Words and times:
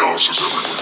chaos 0.00 0.30
is 0.30 0.38
everywhere. 0.38 0.76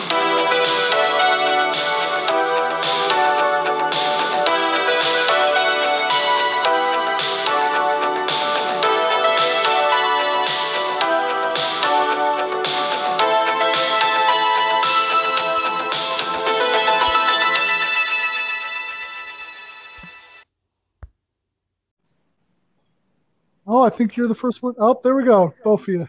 Oh, 23.71 23.83
I 23.83 23.91
think 23.91 24.17
you're 24.17 24.29
the 24.29 24.35
first 24.35 24.63
one. 24.63 24.75
Oh, 24.79 24.99
there 25.05 25.15
we 25.15 25.25
go. 25.25 25.53
Both 25.63 25.83
of 25.83 25.89
you. 25.89 26.09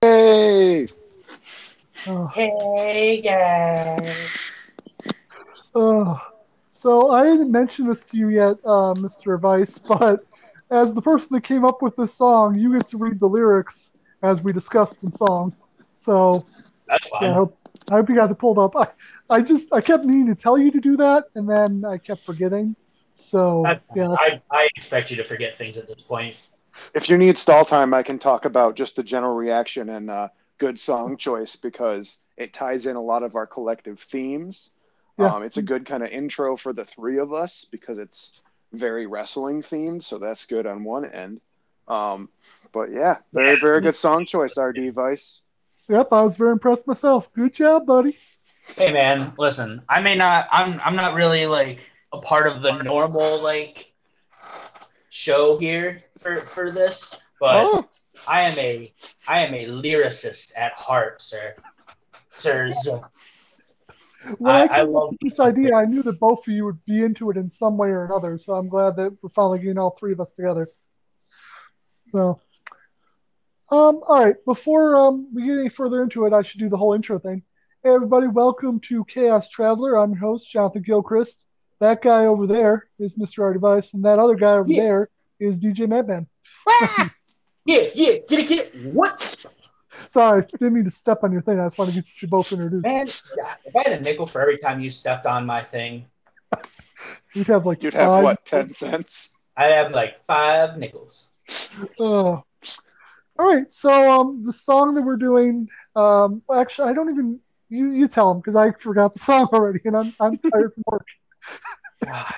Hey! 0.00 0.88
Oh, 2.06 2.30
Hey 2.32 3.20
guys. 3.22 4.52
oh. 5.74 6.20
So 6.68 7.10
I 7.10 7.24
didn't 7.24 7.52
mention 7.52 7.86
this 7.86 8.04
to 8.10 8.16
you 8.16 8.28
yet, 8.28 8.56
uh, 8.64 8.94
Mr. 8.94 9.36
Vice, 9.38 9.78
but 9.88 10.20
as 10.70 10.92
the 10.94 11.02
person 11.02 11.28
that 11.32 11.42
came 11.42 11.64
up 11.64 11.82
with 11.82 11.96
this 11.96 12.16
song, 12.16 12.58
you 12.58 12.72
get 12.74 12.86
to 12.88 12.98
read 12.98 13.20
the 13.20 13.26
lyrics 13.28 13.92
as 14.22 14.42
we 14.42 14.52
discussed 14.52 15.02
in 15.02 15.12
song. 15.12 15.54
So 15.92 16.46
That's 16.88 17.08
fine. 17.08 17.22
yeah, 17.22 17.30
I 17.30 17.34
hope 17.34 17.58
I 17.90 17.94
hope 17.94 18.08
you 18.08 18.14
got 18.14 18.30
it 18.30 18.38
pulled 18.38 18.58
up. 18.58 18.76
I, 18.76 18.88
I 19.30 19.40
just 19.42 19.72
I 19.72 19.80
kept 19.80 20.04
meaning 20.04 20.26
to 20.28 20.34
tell 20.34 20.58
you 20.58 20.70
to 20.72 20.80
do 20.80 20.96
that, 20.96 21.24
and 21.34 21.48
then 21.48 21.82
I 21.86 21.98
kept 21.98 22.24
forgetting. 22.24 22.76
So 23.14 23.64
That's 23.64 23.84
yeah, 23.94 24.16
I, 24.18 24.40
I 24.50 24.68
expect 24.76 25.10
you 25.10 25.16
to 25.18 25.24
forget 25.24 25.54
things 25.56 25.76
at 25.76 25.86
this 25.88 26.02
point. 26.02 26.36
If 26.94 27.08
you 27.08 27.16
need 27.16 27.38
stall 27.38 27.64
time, 27.64 27.94
I 27.94 28.02
can 28.02 28.18
talk 28.18 28.44
about 28.44 28.76
just 28.76 28.96
the 28.96 29.02
general 29.02 29.34
reaction 29.34 29.88
and 29.90 30.10
uh, 30.10 30.28
good 30.64 30.80
song 30.80 31.18
choice 31.18 31.56
because 31.56 32.16
it 32.38 32.54
ties 32.54 32.86
in 32.86 32.96
a 32.96 33.02
lot 33.02 33.22
of 33.22 33.36
our 33.36 33.46
collective 33.46 34.00
themes. 34.00 34.70
Yeah. 35.18 35.26
Um, 35.34 35.42
it's 35.42 35.58
a 35.58 35.62
good 35.62 35.84
kind 35.84 36.02
of 36.02 36.08
intro 36.08 36.56
for 36.56 36.72
the 36.72 36.86
three 36.86 37.18
of 37.18 37.34
us 37.34 37.66
because 37.70 37.98
it's 37.98 38.42
very 38.72 39.06
wrestling 39.06 39.60
themed, 39.62 40.02
so 40.02 40.16
that's 40.16 40.46
good 40.46 40.66
on 40.66 40.82
one 40.82 41.04
end. 41.04 41.42
Um, 41.86 42.30
but 42.72 42.90
yeah, 42.90 43.18
very 43.34 43.60
very 43.60 43.82
good 43.82 43.94
song 43.94 44.24
choice, 44.24 44.56
RD 44.56 44.94
Vice. 44.94 45.42
yep, 45.86 46.08
I 46.12 46.22
was 46.22 46.36
very 46.38 46.52
impressed 46.52 46.86
myself. 46.86 47.30
Good 47.34 47.54
job, 47.54 47.84
buddy. 47.84 48.16
Hey 48.74 48.90
man, 48.90 49.34
listen. 49.38 49.82
I 49.86 50.00
may 50.00 50.14
not. 50.16 50.48
I'm. 50.50 50.80
I'm 50.80 50.96
not 50.96 51.12
really 51.12 51.44
like 51.46 51.78
a 52.10 52.18
part 52.18 52.46
of 52.46 52.62
the 52.62 52.82
normal 52.82 53.42
like 53.42 53.92
show 55.10 55.58
here 55.58 56.00
for 56.18 56.36
for 56.36 56.70
this, 56.70 57.22
but 57.38 57.66
Oh, 57.66 57.88
I 58.28 58.42
am 58.42 58.58
a. 58.58 58.92
I 59.28 59.40
am 59.40 59.54
a 59.54 59.66
lyricist 59.66 60.52
at 60.56 60.72
heart, 60.72 61.20
sir. 61.20 61.54
Sirs. 62.28 62.88
When 64.38 64.54
I- 64.54 64.62
I, 64.64 64.78
I 64.78 64.82
love 64.82 65.14
this 65.20 65.38
idea, 65.40 65.74
I 65.74 65.84
knew 65.84 66.02
that 66.02 66.18
both 66.18 66.46
of 66.48 66.54
you 66.54 66.64
would 66.64 66.82
be 66.86 67.02
into 67.02 67.30
it 67.30 67.36
in 67.36 67.50
some 67.50 67.76
way 67.76 67.88
or 67.90 68.04
another. 68.06 68.38
So 68.38 68.54
I'm 68.54 68.68
glad 68.68 68.96
that 68.96 69.16
we're 69.22 69.28
finally 69.28 69.58
getting 69.58 69.78
all 69.78 69.90
three 69.90 70.12
of 70.12 70.20
us 70.20 70.32
together. 70.32 70.70
So, 72.06 72.40
um, 73.70 74.00
all 74.06 74.24
right. 74.24 74.36
Before 74.46 74.96
um, 74.96 75.28
we 75.34 75.46
get 75.46 75.58
any 75.58 75.68
further 75.68 76.02
into 76.02 76.24
it, 76.26 76.32
I 76.32 76.42
should 76.42 76.60
do 76.60 76.68
the 76.70 76.76
whole 76.76 76.94
intro 76.94 77.18
thing. 77.18 77.42
Hey, 77.82 77.90
everybody, 77.90 78.26
welcome 78.28 78.80
to 78.80 79.04
Chaos 79.04 79.48
Traveler. 79.50 79.98
I'm 79.98 80.12
your 80.12 80.20
host, 80.20 80.48
Jonathan 80.50 80.82
Gilchrist. 80.82 81.44
That 81.80 82.00
guy 82.00 82.24
over 82.26 82.46
there 82.46 82.88
is 82.98 83.16
Mr. 83.16 83.46
RD 83.50 83.60
Vice, 83.60 83.92
and 83.92 84.04
that 84.06 84.18
other 84.18 84.36
guy 84.36 84.52
over 84.52 84.70
Yeah. 84.70 84.82
there 84.82 85.10
is 85.38 85.58
DJ 85.58 85.86
Madman. 85.86 86.26
Yeah, 87.64 87.88
yeah. 87.94 88.18
Get 88.28 88.40
it, 88.40 88.48
get 88.48 88.58
it. 88.58 88.74
What? 88.92 89.36
Sorry, 90.10 90.42
I 90.42 90.46
didn't 90.58 90.74
mean 90.74 90.84
to 90.84 90.90
step 90.90 91.24
on 91.24 91.32
your 91.32 91.42
thing. 91.42 91.58
I 91.58 91.66
just 91.66 91.78
want 91.78 91.90
to 91.90 91.96
get 91.96 92.04
you 92.20 92.28
both 92.28 92.52
introduced. 92.52 92.84
Man, 92.84 93.08
if 93.08 93.76
I 93.76 93.88
had 93.88 93.98
a 93.98 94.00
nickel 94.00 94.26
for 94.26 94.40
every 94.40 94.58
time 94.58 94.80
you 94.80 94.90
stepped 94.90 95.26
on 95.26 95.46
my 95.46 95.62
thing, 95.62 96.06
You'd 97.34 97.48
have 97.48 97.66
like 97.66 97.82
you'd 97.82 97.94
have 97.94 98.10
five- 98.10 98.22
what 98.22 98.44
ten 98.44 98.72
cents? 98.72 99.36
I'd 99.56 99.72
have 99.72 99.92
like 99.92 100.18
five 100.20 100.78
nickels. 100.78 101.30
Uh, 101.98 102.04
all 102.04 102.44
right, 103.38 103.70
so 103.70 104.20
um, 104.20 104.44
the 104.46 104.52
song 104.52 104.94
that 104.94 105.02
we're 105.02 105.16
doing, 105.16 105.68
um, 105.96 106.42
actually, 106.52 106.90
I 106.90 106.92
don't 106.92 107.10
even 107.10 107.40
you 107.68 107.90
you 107.92 108.08
tell 108.08 108.32
them 108.32 108.40
because 108.40 108.56
I 108.56 108.72
forgot 108.72 109.12
the 109.12 109.18
song 109.18 109.48
already, 109.52 109.80
and 109.84 109.96
I'm 109.96 110.14
I'm 110.20 110.38
tired 110.38 110.74
from 110.74 110.84
work. 110.86 111.06
God, 112.04 112.34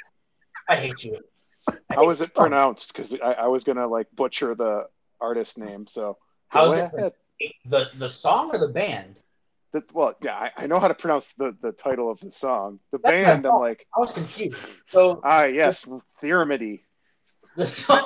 I 0.69 0.77
hate 0.77 1.05
you. 1.05 1.19
How 1.91 2.07
was 2.07 2.21
it 2.21 2.35
pronounced? 2.35 2.93
Because 2.93 3.15
I, 3.15 3.33
I 3.33 3.47
was 3.49 3.65
gonna 3.65 3.87
like 3.87 4.09
butcher 4.15 4.55
the 4.55 4.87
artist 5.21 5.59
name. 5.59 5.87
So 5.87 6.19
How's 6.49 6.79
it- 6.79 7.15
The 7.67 7.91
the 7.95 8.09
song 8.09 8.51
or 8.55 8.59
the 8.59 8.69
band? 8.69 9.21
The, 9.73 9.83
well, 9.93 10.15
yeah, 10.23 10.37
I, 10.37 10.51
I 10.57 10.67
know 10.69 10.79
how 10.79 10.89
to 10.89 10.95
pronounce 10.95 11.35
the, 11.35 11.55
the 11.61 11.73
title 11.73 12.11
of 12.11 12.21
the 12.21 12.31
song. 12.31 12.79
The 12.93 12.99
That's 12.99 13.13
band, 13.13 13.47
I'm 13.47 13.61
like, 13.61 13.87
I 13.95 14.01
was 14.01 14.13
confused. 14.13 14.57
So 14.89 15.21
ah, 15.23 15.45
yes, 15.45 15.83
the, 15.83 16.01
Theoremedy. 16.23 16.81
the 17.57 17.67
song, 17.67 18.01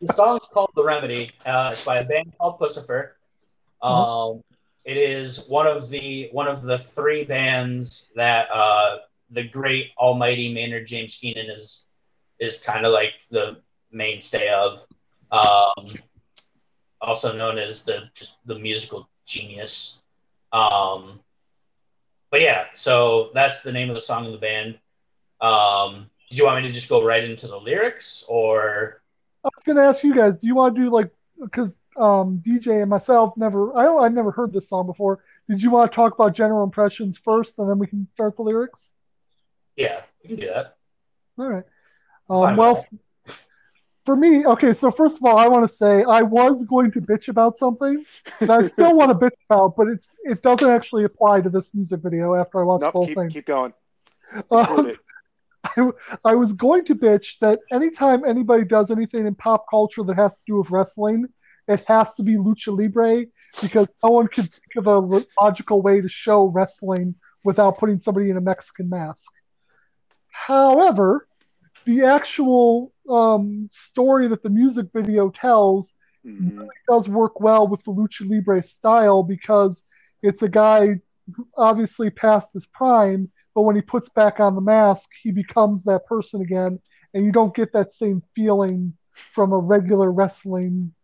the 0.00 0.12
song's 0.14 0.46
called 0.46 0.70
"The 0.74 0.84
Remedy." 0.84 1.32
Uh, 1.44 1.70
it's 1.72 1.84
by 1.84 1.98
a 1.98 2.04
band 2.04 2.32
called 2.38 2.58
Puscifer. 2.58 3.10
Um, 3.82 4.42
it 4.84 4.96
is 4.96 5.46
one 5.48 5.66
of 5.66 5.90
the 5.90 6.30
one 6.32 6.46
of 6.48 6.62
the 6.62 6.78
three 6.78 7.24
bands 7.24 8.10
that 8.14 8.48
uh, 8.50 8.98
the 9.30 9.44
great 9.46 9.90
Almighty 9.98 10.54
Maynard 10.54 10.86
James 10.86 11.16
Keenan 11.16 11.50
is 11.50 11.88
is 12.38 12.62
kind 12.62 12.86
of 12.86 12.92
like 12.92 13.14
the 13.30 13.58
mainstay 13.90 14.48
of. 14.48 14.86
Um, 15.32 15.72
also 17.00 17.36
known 17.36 17.58
as 17.58 17.84
the 17.84 18.08
just 18.14 18.44
the 18.46 18.58
musical 18.58 19.08
genius. 19.24 20.02
Um, 20.52 21.20
but 22.30 22.40
yeah, 22.40 22.66
so 22.74 23.30
that's 23.34 23.62
the 23.62 23.72
name 23.72 23.88
of 23.88 23.94
the 23.94 24.00
song 24.00 24.26
of 24.26 24.32
the 24.32 24.38
band. 24.38 24.78
Um, 25.40 26.10
did 26.28 26.38
you 26.38 26.44
want 26.44 26.62
me 26.62 26.68
to 26.68 26.72
just 26.72 26.88
go 26.88 27.04
right 27.04 27.22
into 27.22 27.46
the 27.46 27.56
lyrics, 27.56 28.24
or 28.28 29.02
I 29.44 29.48
was 29.48 29.64
gonna 29.64 29.82
ask 29.82 30.02
you 30.02 30.14
guys, 30.14 30.36
do 30.38 30.46
you 30.46 30.54
want 30.54 30.74
to 30.74 30.82
do 30.82 30.90
like 30.90 31.10
because 31.40 31.78
um, 31.96 32.42
DJ 32.44 32.82
and 32.82 32.90
myself 32.90 33.36
never 33.36 33.76
I 33.76 33.84
don't 33.84 34.02
I 34.02 34.08
never 34.08 34.30
heard 34.30 34.52
this 34.52 34.68
song 34.68 34.86
before. 34.86 35.20
Did 35.48 35.62
you 35.62 35.70
want 35.70 35.90
to 35.90 35.94
talk 35.94 36.14
about 36.14 36.34
general 36.34 36.64
impressions 36.64 37.18
first, 37.18 37.58
and 37.58 37.68
then 37.68 37.78
we 37.78 37.86
can 37.86 38.08
start 38.14 38.36
the 38.36 38.42
lyrics? 38.42 38.92
yeah, 39.76 40.00
we 40.22 40.30
can 40.30 40.38
do 40.40 40.48
that. 40.48 40.76
All 41.38 41.48
right. 41.48 41.64
Um, 42.28 42.56
well, 42.56 42.86
for 44.06 44.16
me, 44.16 44.46
okay. 44.46 44.72
So 44.72 44.90
first 44.90 45.18
of 45.18 45.24
all, 45.24 45.36
I 45.36 45.48
want 45.48 45.68
to 45.68 45.74
say 45.74 46.04
I 46.04 46.22
was 46.22 46.64
going 46.64 46.92
to 46.92 47.00
bitch 47.00 47.28
about 47.28 47.56
something 47.56 48.06
that 48.40 48.50
I 48.50 48.66
still 48.66 48.96
want 48.96 49.10
to 49.10 49.14
bitch 49.26 49.36
about, 49.50 49.76
but 49.76 49.88
it's 49.88 50.08
it 50.24 50.42
doesn't 50.42 50.70
actually 50.70 51.04
apply 51.04 51.40
to 51.42 51.50
this 51.50 51.74
music 51.74 52.00
video 52.00 52.34
after 52.34 52.60
I 52.60 52.62
watched 52.62 52.82
Nope, 52.82 52.92
the 52.92 52.98
whole 52.98 53.06
keep, 53.08 53.18
thing. 53.18 53.28
keep 53.30 53.46
going. 53.46 53.74
Um, 54.50 54.96
I, 55.64 55.90
I 56.24 56.34
was 56.34 56.52
going 56.52 56.84
to 56.86 56.94
bitch 56.94 57.38
that 57.40 57.60
anytime 57.72 58.24
anybody 58.24 58.64
does 58.64 58.90
anything 58.90 59.26
in 59.26 59.34
pop 59.36 59.66
culture 59.70 60.02
that 60.02 60.16
has 60.16 60.36
to 60.36 60.42
do 60.46 60.58
with 60.58 60.70
wrestling, 60.70 61.28
it 61.68 61.84
has 61.86 62.12
to 62.14 62.22
be 62.22 62.34
lucha 62.36 62.76
libre 62.76 63.26
because 63.60 63.86
no 64.02 64.10
one 64.10 64.28
could 64.28 64.44
think 64.44 64.76
of 64.76 64.86
a 64.86 65.24
logical 65.40 65.80
way 65.82 66.00
to 66.00 66.08
show 66.08 66.46
wrestling 66.46 67.14
without 67.44 67.78
putting 67.78 68.00
somebody 68.00 68.30
in 68.30 68.36
a 68.36 68.40
Mexican 68.40 68.88
mask. 68.88 69.32
However, 70.30 71.28
the 71.84 72.04
actual 72.04 72.92
um, 73.08 73.68
story 73.70 74.28
that 74.28 74.42
the 74.42 74.50
music 74.50 74.86
video 74.92 75.30
tells 75.30 75.94
Mhm. 76.26 76.68
does 76.88 77.08
work 77.08 77.40
well 77.40 77.66
with 77.68 77.82
the 77.84 77.92
lucha 77.92 78.28
libre 78.28 78.62
style 78.62 79.22
because 79.22 79.84
it's 80.22 80.42
a 80.42 80.48
guy 80.48 81.00
obviously 81.56 82.10
past 82.10 82.52
his 82.52 82.66
prime, 82.66 83.30
but 83.54 83.62
when 83.62 83.74
he 83.76 83.82
puts 83.82 84.08
back 84.10 84.38
on 84.40 84.54
the 84.54 84.60
mask, 84.60 85.10
he 85.22 85.32
becomes 85.32 85.82
that 85.84 86.06
person 86.06 86.40
again, 86.40 86.78
and 87.14 87.24
you 87.24 87.32
don't 87.32 87.54
get 87.54 87.72
that 87.72 87.90
same 87.90 88.22
feeling 88.34 88.92
from 89.12 89.52
a 89.52 89.58
regular 89.58 90.12
wrestling 90.12 90.94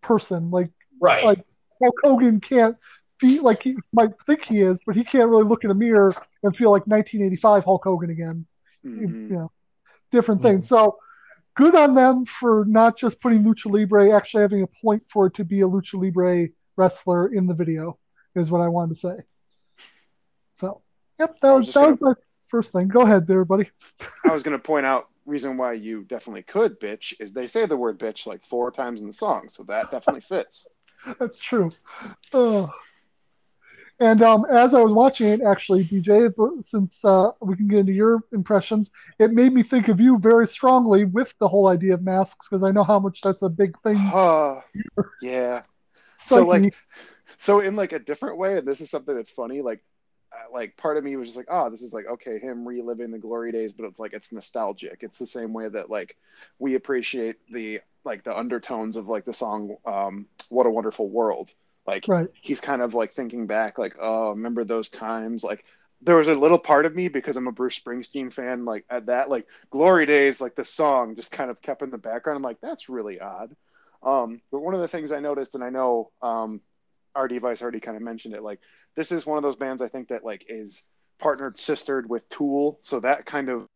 person. 0.00 0.50
Like 0.50 0.70
Right. 1.00 1.24
Like- 1.24 1.46
Hulk 1.80 1.96
Hogan 2.04 2.40
can't 2.40 2.76
be 3.20 3.40
like 3.40 3.62
he 3.62 3.76
might 3.92 4.10
think 4.26 4.44
he 4.44 4.60
is, 4.60 4.78
but 4.86 4.94
he 4.94 5.02
can't 5.04 5.28
really 5.28 5.42
look 5.44 5.64
in 5.64 5.70
a 5.70 5.74
mirror 5.74 6.12
and 6.44 6.56
feel 6.56 6.70
like 6.70 6.86
1985 6.86 7.64
Hulk 7.64 7.82
Hogan 7.84 8.10
again 8.10 8.46
you 8.84 9.08
Mhm. 9.08 9.30
know, 9.30 9.52
different 10.10 10.42
things. 10.42 10.68
So 10.68 10.98
good 11.54 11.74
on 11.74 11.94
them 11.94 12.24
for 12.24 12.64
not 12.66 12.96
just 12.96 13.20
putting 13.20 13.44
Lucha 13.44 13.70
Libre, 13.70 14.14
actually 14.14 14.42
having 14.42 14.62
a 14.62 14.66
point 14.66 15.02
for 15.08 15.26
it 15.26 15.34
to 15.34 15.44
be 15.44 15.60
a 15.60 15.68
Lucha 15.68 15.94
Libre 15.94 16.48
wrestler 16.76 17.32
in 17.32 17.46
the 17.46 17.54
video, 17.54 17.98
is 18.34 18.50
what 18.50 18.60
I 18.60 18.68
wanted 18.68 18.94
to 18.94 19.00
say. 19.00 19.16
So, 20.56 20.82
yep, 21.18 21.38
that 21.40 21.52
was 21.52 21.66
was 21.66 21.74
that 21.74 21.90
was 21.90 22.00
my 22.00 22.14
first 22.48 22.72
thing. 22.72 22.88
Go 22.88 23.00
ahead, 23.00 23.26
there, 23.26 23.44
buddy. 23.44 23.70
I 24.24 24.32
was 24.32 24.42
going 24.42 24.56
to 24.56 24.62
point 24.62 24.86
out 24.86 25.08
reason 25.24 25.56
why 25.56 25.72
you 25.74 26.02
definitely 26.04 26.42
could 26.42 26.80
bitch 26.80 27.14
is 27.20 27.32
they 27.32 27.46
say 27.46 27.66
the 27.66 27.76
word 27.76 27.98
bitch 27.98 28.26
like 28.26 28.44
four 28.44 28.70
times 28.70 29.00
in 29.00 29.06
the 29.06 29.12
song, 29.12 29.48
so 29.48 29.62
that 29.64 29.90
definitely 29.90 30.22
fits. 30.22 30.66
That's 31.18 31.38
true. 31.38 31.68
Oh. 32.32 32.70
And 34.00 34.22
um, 34.22 34.44
as 34.50 34.74
I 34.74 34.80
was 34.80 34.92
watching 34.92 35.28
it, 35.28 35.40
actually, 35.42 35.84
DJ, 35.84 36.32
since 36.64 37.04
uh, 37.04 37.30
we 37.40 37.56
can 37.56 37.68
get 37.68 37.80
into 37.80 37.92
your 37.92 38.20
impressions, 38.32 38.90
it 39.18 39.32
made 39.32 39.52
me 39.52 39.62
think 39.62 39.88
of 39.88 40.00
you 40.00 40.18
very 40.18 40.48
strongly 40.48 41.04
with 41.04 41.34
the 41.38 41.48
whole 41.48 41.68
idea 41.68 41.94
of 41.94 42.02
masks 42.02 42.48
because 42.48 42.64
I 42.64 42.72
know 42.72 42.84
how 42.84 42.98
much 42.98 43.20
that's 43.20 43.42
a 43.42 43.48
big 43.48 43.78
thing. 43.82 43.98
Uh, 43.98 44.60
yeah. 45.22 45.62
So 46.18 46.44
like, 46.46 46.74
so 47.38 47.60
in 47.60 47.76
like 47.76 47.92
a 47.92 47.98
different 47.98 48.38
way, 48.38 48.58
and 48.58 48.66
this 48.66 48.80
is 48.80 48.90
something 48.90 49.14
that's 49.14 49.30
funny. 49.30 49.62
Like, 49.62 49.84
uh, 50.32 50.52
like 50.52 50.76
part 50.76 50.96
of 50.96 51.04
me 51.04 51.16
was 51.16 51.28
just 51.28 51.36
like, 51.36 51.48
oh, 51.50 51.70
this 51.70 51.82
is 51.82 51.92
like 51.92 52.06
okay, 52.06 52.38
him 52.38 52.66
reliving 52.66 53.10
the 53.10 53.18
glory 53.18 53.52
days, 53.52 53.72
but 53.72 53.84
it's 53.86 53.98
like 53.98 54.14
it's 54.14 54.32
nostalgic. 54.32 54.98
It's 55.02 55.18
the 55.18 55.26
same 55.26 55.52
way 55.52 55.68
that 55.68 55.90
like 55.90 56.16
we 56.58 56.74
appreciate 56.74 57.36
the 57.50 57.80
like 58.04 58.24
the 58.24 58.36
undertones 58.36 58.96
of 58.96 59.08
like 59.08 59.24
the 59.24 59.34
song 59.34 59.76
um, 59.84 60.26
"What 60.48 60.66
a 60.66 60.70
Wonderful 60.70 61.08
World." 61.08 61.52
Like 61.86 62.04
Right. 62.06 62.28
he's 62.32 62.60
kind 62.60 62.82
of 62.82 62.94
like 62.94 63.12
thinking 63.12 63.46
back, 63.46 63.78
like, 63.78 63.96
oh, 64.00 64.30
remember 64.30 64.64
those 64.64 64.88
times? 64.88 65.42
Like 65.44 65.64
there 66.00 66.16
was 66.16 66.28
a 66.28 66.34
little 66.34 66.58
part 66.58 66.86
of 66.86 66.94
me 66.94 67.08
because 67.08 67.36
I'm 67.36 67.46
a 67.48 67.52
Bruce 67.52 67.78
Springsteen 67.78 68.32
fan, 68.32 68.64
like 68.64 68.84
at 68.90 69.06
that, 69.06 69.30
like 69.30 69.46
Glory 69.70 70.06
Days, 70.06 70.40
like 70.40 70.54
the 70.56 70.64
song 70.64 71.16
just 71.16 71.32
kind 71.32 71.50
of 71.50 71.62
kept 71.62 71.82
in 71.82 71.90
the 71.90 71.98
background. 71.98 72.36
I'm 72.36 72.42
like, 72.42 72.60
that's 72.60 72.88
really 72.88 73.20
odd. 73.20 73.54
Um, 74.02 74.40
but 74.50 74.60
one 74.60 74.74
of 74.74 74.80
the 74.80 74.88
things 74.88 75.12
I 75.12 75.20
noticed, 75.20 75.54
and 75.54 75.62
I 75.62 75.70
know 75.70 76.10
um, 76.22 76.60
RD 77.16 77.40
Vice 77.40 77.62
already 77.62 77.80
kind 77.80 77.96
of 77.96 78.02
mentioned 78.02 78.34
it, 78.34 78.42
like 78.42 78.60
this 78.96 79.12
is 79.12 79.24
one 79.24 79.38
of 79.38 79.42
those 79.44 79.56
bands 79.56 79.80
I 79.80 79.88
think 79.88 80.08
that 80.08 80.24
like 80.24 80.44
is 80.48 80.82
partnered 81.18 81.58
sistered 81.58 82.08
with 82.08 82.28
Tool, 82.28 82.80
so 82.82 83.00
that 83.00 83.26
kind 83.26 83.48
of 83.48 83.66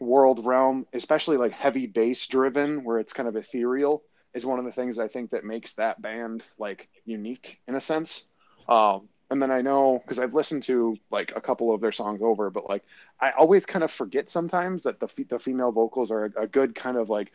world 0.00 0.44
realm, 0.46 0.86
especially 0.94 1.36
like 1.36 1.52
heavy 1.52 1.86
bass 1.86 2.26
driven, 2.26 2.82
where 2.84 2.98
it's 2.98 3.12
kind 3.12 3.28
of 3.28 3.36
ethereal, 3.36 4.02
is 4.34 4.46
one 4.46 4.58
of 4.58 4.64
the 4.64 4.72
things 4.72 4.98
I 4.98 5.08
think 5.08 5.30
that 5.30 5.44
makes 5.44 5.72
that 5.74 6.00
band 6.00 6.42
like 6.58 6.88
unique 7.04 7.60
in 7.66 7.74
a 7.74 7.80
sense. 7.80 8.24
Um, 8.68 9.08
and 9.30 9.40
then 9.40 9.50
I 9.50 9.62
know 9.62 10.00
because 10.04 10.18
I've 10.18 10.34
listened 10.34 10.64
to 10.64 10.96
like 11.10 11.32
a 11.36 11.40
couple 11.40 11.72
of 11.72 11.80
their 11.80 11.92
songs 11.92 12.20
over, 12.22 12.50
but 12.50 12.68
like 12.68 12.84
I 13.20 13.30
always 13.30 13.64
kind 13.64 13.84
of 13.84 13.90
forget 13.90 14.28
sometimes 14.28 14.82
that 14.82 14.98
the 14.98 15.24
the 15.28 15.38
female 15.38 15.72
vocals 15.72 16.10
are 16.10 16.26
a, 16.26 16.42
a 16.42 16.46
good 16.46 16.74
kind 16.74 16.96
of 16.96 17.08
like 17.08 17.32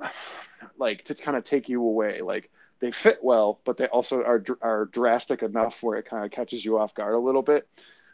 like 0.78 1.04
to 1.04 1.14
kind 1.14 1.36
of 1.36 1.44
take 1.44 1.68
you 1.68 1.82
away. 1.82 2.20
Like 2.22 2.50
they 2.80 2.90
fit 2.90 3.18
well, 3.22 3.60
but 3.64 3.76
they 3.76 3.86
also 3.86 4.22
are 4.22 4.42
are 4.62 4.86
drastic 4.86 5.42
enough 5.42 5.82
where 5.82 5.98
it 5.98 6.06
kind 6.06 6.24
of 6.24 6.30
catches 6.30 6.64
you 6.64 6.78
off 6.78 6.94
guard 6.94 7.14
a 7.14 7.18
little 7.18 7.42
bit. 7.42 7.68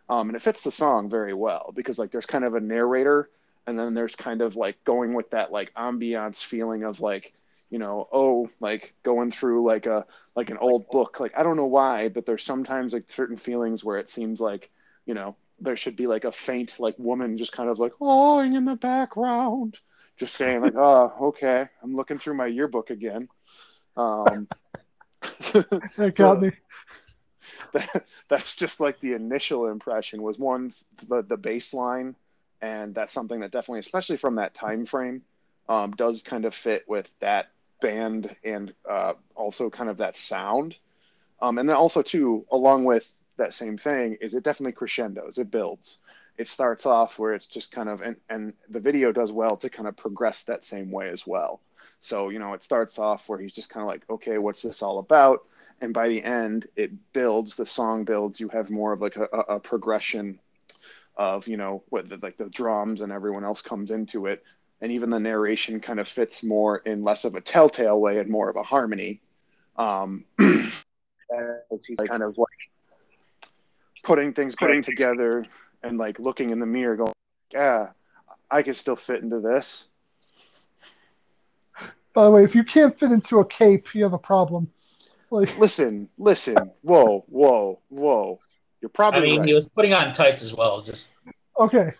Um, 0.08 0.28
and 0.28 0.36
it 0.36 0.42
fits 0.42 0.64
the 0.64 0.70
song 0.70 1.08
very 1.08 1.32
well 1.32 1.72
because 1.74 1.98
like 1.98 2.10
there's 2.10 2.26
kind 2.26 2.44
of 2.44 2.54
a 2.54 2.60
narrator, 2.60 3.30
and 3.66 3.78
then 3.78 3.94
there's 3.94 4.16
kind 4.16 4.42
of 4.42 4.56
like 4.56 4.82
going 4.84 5.14
with 5.14 5.30
that 5.30 5.52
like 5.52 5.72
ambiance 5.74 6.42
feeling 6.42 6.82
of 6.82 7.00
like 7.00 7.32
you 7.74 7.80
know 7.84 7.96
oh 8.12 8.48
like 8.60 8.94
going 9.02 9.30
through 9.32 9.66
like 9.66 9.86
a 9.86 10.06
like 10.36 10.50
an 10.50 10.58
old 10.58 10.88
book. 10.90 11.18
Like 11.20 11.34
I 11.36 11.42
don't 11.42 11.56
know 11.56 11.66
why, 11.78 12.08
but 12.08 12.24
there's 12.26 12.44
sometimes 12.44 12.92
like 12.94 13.10
certain 13.10 13.36
feelings 13.36 13.82
where 13.84 13.98
it 13.98 14.10
seems 14.10 14.40
like 14.40 14.70
you 15.06 15.14
know 15.14 15.34
there 15.60 15.76
should 15.76 15.96
be 15.96 16.06
like 16.06 16.24
a 16.24 16.32
faint 16.32 16.70
like 16.78 16.94
woman 16.98 17.36
just 17.38 17.52
kind 17.52 17.68
of 17.70 17.78
like 17.78 17.92
oh 18.00 18.40
in 18.40 18.64
the 18.64 18.74
background 18.76 19.78
just 20.16 20.34
saying 20.34 20.60
like 20.60 20.74
oh 20.76 21.12
okay 21.28 21.66
i'm 21.82 21.92
looking 21.92 22.18
through 22.18 22.34
my 22.34 22.46
yearbook 22.46 22.90
again 22.90 23.28
um 23.96 24.48
That 25.52 25.88
So- 25.92 26.10
got 26.10 26.42
me. 26.42 26.50
that, 27.72 28.04
that's 28.28 28.56
just 28.56 28.80
like 28.80 28.98
the 29.00 29.12
initial 29.14 29.66
impression 29.68 30.22
was 30.22 30.38
one 30.38 30.72
the 31.08 31.22
the 31.22 31.38
baseline 31.38 32.14
and 32.60 32.94
that's 32.94 33.14
something 33.14 33.40
that 33.40 33.52
definitely 33.52 33.80
especially 33.80 34.16
from 34.16 34.36
that 34.36 34.54
time 34.54 34.84
frame 34.86 35.22
um, 35.68 35.92
does 35.92 36.22
kind 36.22 36.44
of 36.44 36.54
fit 36.54 36.82
with 36.88 37.08
that 37.20 37.46
band 37.84 38.34
and 38.44 38.72
uh, 38.88 39.12
also 39.34 39.68
kind 39.68 39.90
of 39.90 39.98
that 39.98 40.16
sound. 40.16 40.74
Um, 41.42 41.58
and 41.58 41.68
then 41.68 41.76
also 41.76 42.00
too 42.00 42.46
along 42.50 42.84
with 42.86 43.12
that 43.36 43.52
same 43.52 43.76
thing 43.76 44.16
is 44.22 44.32
it 44.32 44.42
definitely 44.42 44.72
crescendos 44.72 45.36
it 45.36 45.50
builds. 45.50 45.98
It 46.38 46.48
starts 46.48 46.86
off 46.86 47.18
where 47.18 47.34
it's 47.34 47.46
just 47.46 47.70
kind 47.70 47.90
of 47.90 48.00
and, 48.00 48.16
and 48.30 48.54
the 48.70 48.80
video 48.80 49.12
does 49.12 49.32
well 49.32 49.58
to 49.58 49.68
kind 49.68 49.86
of 49.86 49.96
progress 49.98 50.44
that 50.44 50.64
same 50.64 50.90
way 50.90 51.10
as 51.10 51.26
well. 51.26 51.60
So 52.00 52.30
you 52.30 52.38
know 52.38 52.54
it 52.54 52.64
starts 52.64 52.98
off 52.98 53.28
where 53.28 53.38
he's 53.38 53.52
just 53.52 53.68
kind 53.68 53.82
of 53.82 53.88
like 53.88 54.04
okay 54.08 54.38
what's 54.38 54.62
this 54.62 54.82
all 54.82 54.98
about? 54.98 55.44
And 55.82 55.92
by 55.92 56.08
the 56.08 56.24
end 56.24 56.66
it 56.76 56.90
builds 57.12 57.54
the 57.54 57.66
song 57.66 58.04
builds. 58.04 58.40
You 58.40 58.48
have 58.48 58.70
more 58.70 58.94
of 58.94 59.02
like 59.02 59.16
a, 59.16 59.24
a, 59.24 59.60
progression 59.60 60.38
of 61.16 61.46
you 61.46 61.58
know 61.58 61.82
what 61.90 62.08
the, 62.08 62.16
like 62.22 62.38
the 62.38 62.48
drums 62.48 63.02
and 63.02 63.12
everyone 63.12 63.44
else 63.44 63.60
comes 63.60 63.90
into 63.90 64.26
it 64.26 64.42
and 64.80 64.92
even 64.92 65.10
the 65.10 65.20
narration 65.20 65.80
kind 65.80 65.98
of 66.00 66.08
fits 66.08 66.42
more 66.42 66.78
in 66.78 67.02
less 67.04 67.24
of 67.24 67.34
a 67.34 67.40
telltale 67.40 68.00
way 68.00 68.18
and 68.18 68.28
more 68.28 68.48
of 68.48 68.56
a 68.56 68.62
harmony 68.62 69.20
um 69.76 70.24
as 70.40 71.84
he's 71.86 71.98
kind 72.06 72.22
of 72.22 72.36
like 72.38 72.48
putting 74.02 74.32
things 74.32 74.54
putting 74.54 74.82
together 74.82 75.44
and 75.82 75.98
like 75.98 76.18
looking 76.18 76.50
in 76.50 76.58
the 76.60 76.66
mirror 76.66 76.96
going 76.96 77.12
yeah 77.52 77.88
i 78.50 78.62
can 78.62 78.74
still 78.74 78.96
fit 78.96 79.22
into 79.22 79.40
this 79.40 79.88
By 82.14 82.24
the 82.26 82.30
way, 82.30 82.44
if 82.44 82.54
you 82.54 82.62
can't 82.62 82.96
fit 82.96 83.10
into 83.10 83.40
a 83.40 83.44
cape, 83.44 83.92
you 83.92 84.04
have 84.04 84.12
a 84.12 84.18
problem. 84.18 84.70
Like, 85.30 85.58
listen 85.58 86.08
listen 86.16 86.70
whoa 86.82 87.24
whoa 87.28 87.80
whoa 87.88 88.38
you're 88.80 88.88
probably 88.90 89.18
I 89.18 89.22
mean, 89.24 89.40
right. 89.40 89.48
he 89.48 89.54
was 89.54 89.68
putting 89.68 89.92
on 89.92 90.12
tights 90.12 90.44
as 90.44 90.54
well. 90.54 90.80
Just 90.82 91.08
okay, 91.58 91.90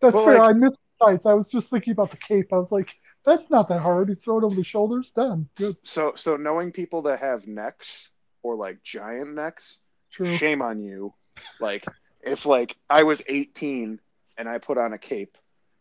that's 0.00 0.14
Well, 0.14 0.24
fair. 0.26 0.38
like- 0.38 0.50
I 0.50 0.52
missed 0.52 0.78
the 0.78 0.83
tights. 1.02 1.26
I 1.26 1.34
was 1.34 1.48
just 1.48 1.70
thinking 1.70 1.92
about 1.92 2.10
the 2.10 2.16
cape. 2.16 2.52
I 2.52 2.56
was 2.58 2.72
like, 2.72 2.94
that's 3.24 3.50
not 3.50 3.68
that 3.68 3.80
hard. 3.80 4.08
You 4.08 4.14
throw 4.14 4.38
it 4.38 4.44
over 4.44 4.54
the 4.54 4.64
shoulders, 4.64 5.12
done. 5.12 5.48
Good. 5.56 5.76
so 5.82 6.12
so 6.16 6.36
knowing 6.36 6.72
people 6.72 7.02
that 7.02 7.20
have 7.20 7.46
necks 7.46 8.10
or 8.42 8.56
like 8.56 8.82
giant 8.82 9.34
necks 9.34 9.80
True. 10.10 10.26
shame 10.26 10.60
on 10.62 10.80
you 10.80 11.12
like 11.60 11.86
if 12.20 12.44
like 12.46 12.76
i 12.90 13.02
was 13.02 13.22
18 13.26 13.98
and 14.36 14.48
i 14.48 14.58
put 14.58 14.76
on 14.78 14.92
a 14.92 14.98
cape 14.98 15.36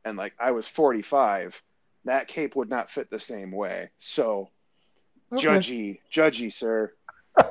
and 0.05 0.17
like 0.17 0.33
i 0.39 0.51
was 0.51 0.65
45 0.67 1.61
that 2.05 2.27
cape 2.27 2.55
would 2.55 2.69
not 2.69 2.89
fit 2.89 3.09
the 3.09 3.19
same 3.19 3.51
way 3.51 3.89
so 3.99 4.49
Okay. 5.33 5.43
judgy 5.43 5.99
judgy 6.11 6.51
sir 6.51 6.93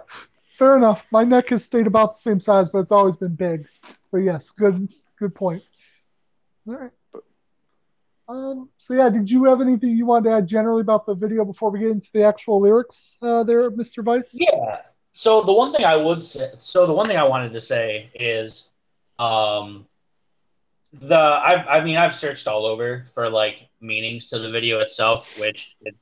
Fair 0.58 0.76
enough. 0.76 1.06
My 1.10 1.24
neck 1.24 1.48
has 1.48 1.64
stayed 1.64 1.86
about 1.86 2.10
the 2.12 2.18
same 2.20 2.40
size, 2.40 2.68
but 2.72 2.78
it's 2.80 2.92
always 2.92 3.16
been 3.16 3.34
big. 3.34 3.66
But 4.10 4.18
yes, 4.18 4.50
good 4.50 4.88
good 5.18 5.34
point. 5.34 5.62
All 6.68 6.74
right. 6.74 6.90
Um, 8.28 8.68
so 8.78 8.94
yeah, 8.94 9.08
did 9.10 9.30
you 9.30 9.44
have 9.44 9.60
anything 9.60 9.96
you 9.96 10.06
wanted 10.06 10.30
to 10.30 10.36
add 10.36 10.46
generally 10.46 10.80
about 10.80 11.06
the 11.06 11.14
video 11.14 11.44
before 11.44 11.70
we 11.70 11.80
get 11.80 11.90
into 11.90 12.08
the 12.12 12.22
actual 12.22 12.60
lyrics 12.60 13.18
uh, 13.22 13.42
there, 13.44 13.70
Mr. 13.70 14.02
Vice? 14.04 14.30
yeah. 14.32 14.80
So 15.12 15.42
the 15.42 15.52
one 15.52 15.72
thing 15.72 15.84
I 15.84 15.96
would 15.96 16.24
say, 16.24 16.50
so 16.56 16.86
the 16.86 16.92
one 16.94 17.06
thing 17.06 17.18
I 17.18 17.24
wanted 17.24 17.52
to 17.52 17.60
say 17.60 18.10
is, 18.14 18.70
um, 19.18 19.86
the 20.92 21.16
I've 21.16 21.66
I 21.68 21.84
mean 21.84 21.96
I've 21.96 22.14
searched 22.14 22.46
all 22.46 22.66
over 22.66 23.04
for 23.14 23.30
like 23.30 23.68
meanings 23.80 24.26
to 24.28 24.38
the 24.38 24.50
video 24.50 24.80
itself, 24.80 25.38
which 25.38 25.76
it's 25.82 25.96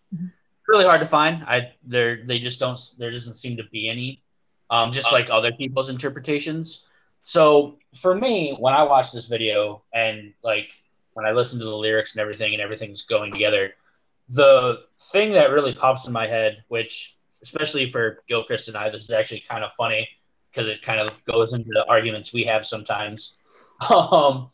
really 0.66 0.84
hard 0.84 1.00
to 1.00 1.06
find. 1.06 1.44
I 1.44 1.72
there 1.84 2.24
they 2.24 2.38
just 2.38 2.58
don't 2.58 2.80
there 2.98 3.10
doesn't 3.10 3.34
seem 3.34 3.56
to 3.56 3.64
be 3.64 3.88
any, 3.88 4.22
um, 4.68 4.90
just 4.90 5.12
like 5.12 5.30
other 5.30 5.52
people's 5.52 5.90
interpretations. 5.90 6.88
So 7.22 7.78
for 7.94 8.14
me, 8.14 8.56
when 8.58 8.74
I 8.74 8.82
watch 8.82 9.12
this 9.12 9.26
video 9.26 9.82
and 9.92 10.32
like 10.42 10.70
when 11.14 11.26
I 11.26 11.32
listen 11.32 11.58
to 11.58 11.64
the 11.64 11.76
lyrics 11.76 12.14
and 12.14 12.20
everything 12.20 12.52
and 12.52 12.62
everything's 12.62 13.02
going 13.02 13.32
together, 13.32 13.72
the 14.28 14.80
thing 15.12 15.32
that 15.32 15.50
really 15.50 15.74
pops 15.74 16.06
in 16.06 16.12
my 16.12 16.26
head, 16.26 16.62
which 16.68 17.16
especially 17.42 17.88
for 17.88 18.22
Gilchrist 18.28 18.68
and 18.68 18.76
I, 18.76 18.90
this 18.90 19.02
is 19.02 19.10
actually 19.10 19.40
kind 19.40 19.64
of 19.64 19.72
funny 19.74 20.08
because 20.50 20.68
it 20.68 20.82
kind 20.82 21.00
of 21.00 21.12
goes 21.24 21.52
into 21.52 21.70
the 21.70 21.86
arguments 21.88 22.32
we 22.32 22.44
have 22.44 22.66
sometimes. 22.66 23.38
Um, 23.88 24.50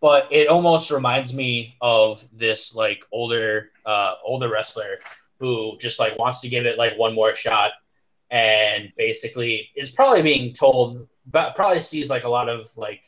but 0.00 0.26
it 0.30 0.48
almost 0.48 0.90
reminds 0.90 1.34
me 1.34 1.76
of 1.82 2.22
this 2.32 2.74
like 2.74 3.04
older 3.12 3.72
uh, 3.84 4.14
older 4.24 4.48
wrestler 4.48 4.98
who 5.38 5.76
just 5.78 5.98
like 5.98 6.18
wants 6.18 6.40
to 6.40 6.48
give 6.48 6.66
it 6.66 6.78
like 6.78 6.98
one 6.98 7.14
more 7.14 7.34
shot 7.34 7.72
and 8.30 8.92
basically 8.96 9.68
is 9.76 9.90
probably 9.90 10.22
being 10.22 10.54
told 10.54 10.96
but 11.26 11.54
probably 11.54 11.80
sees 11.80 12.08
like 12.08 12.24
a 12.24 12.28
lot 12.28 12.48
of 12.48 12.66
like 12.76 13.02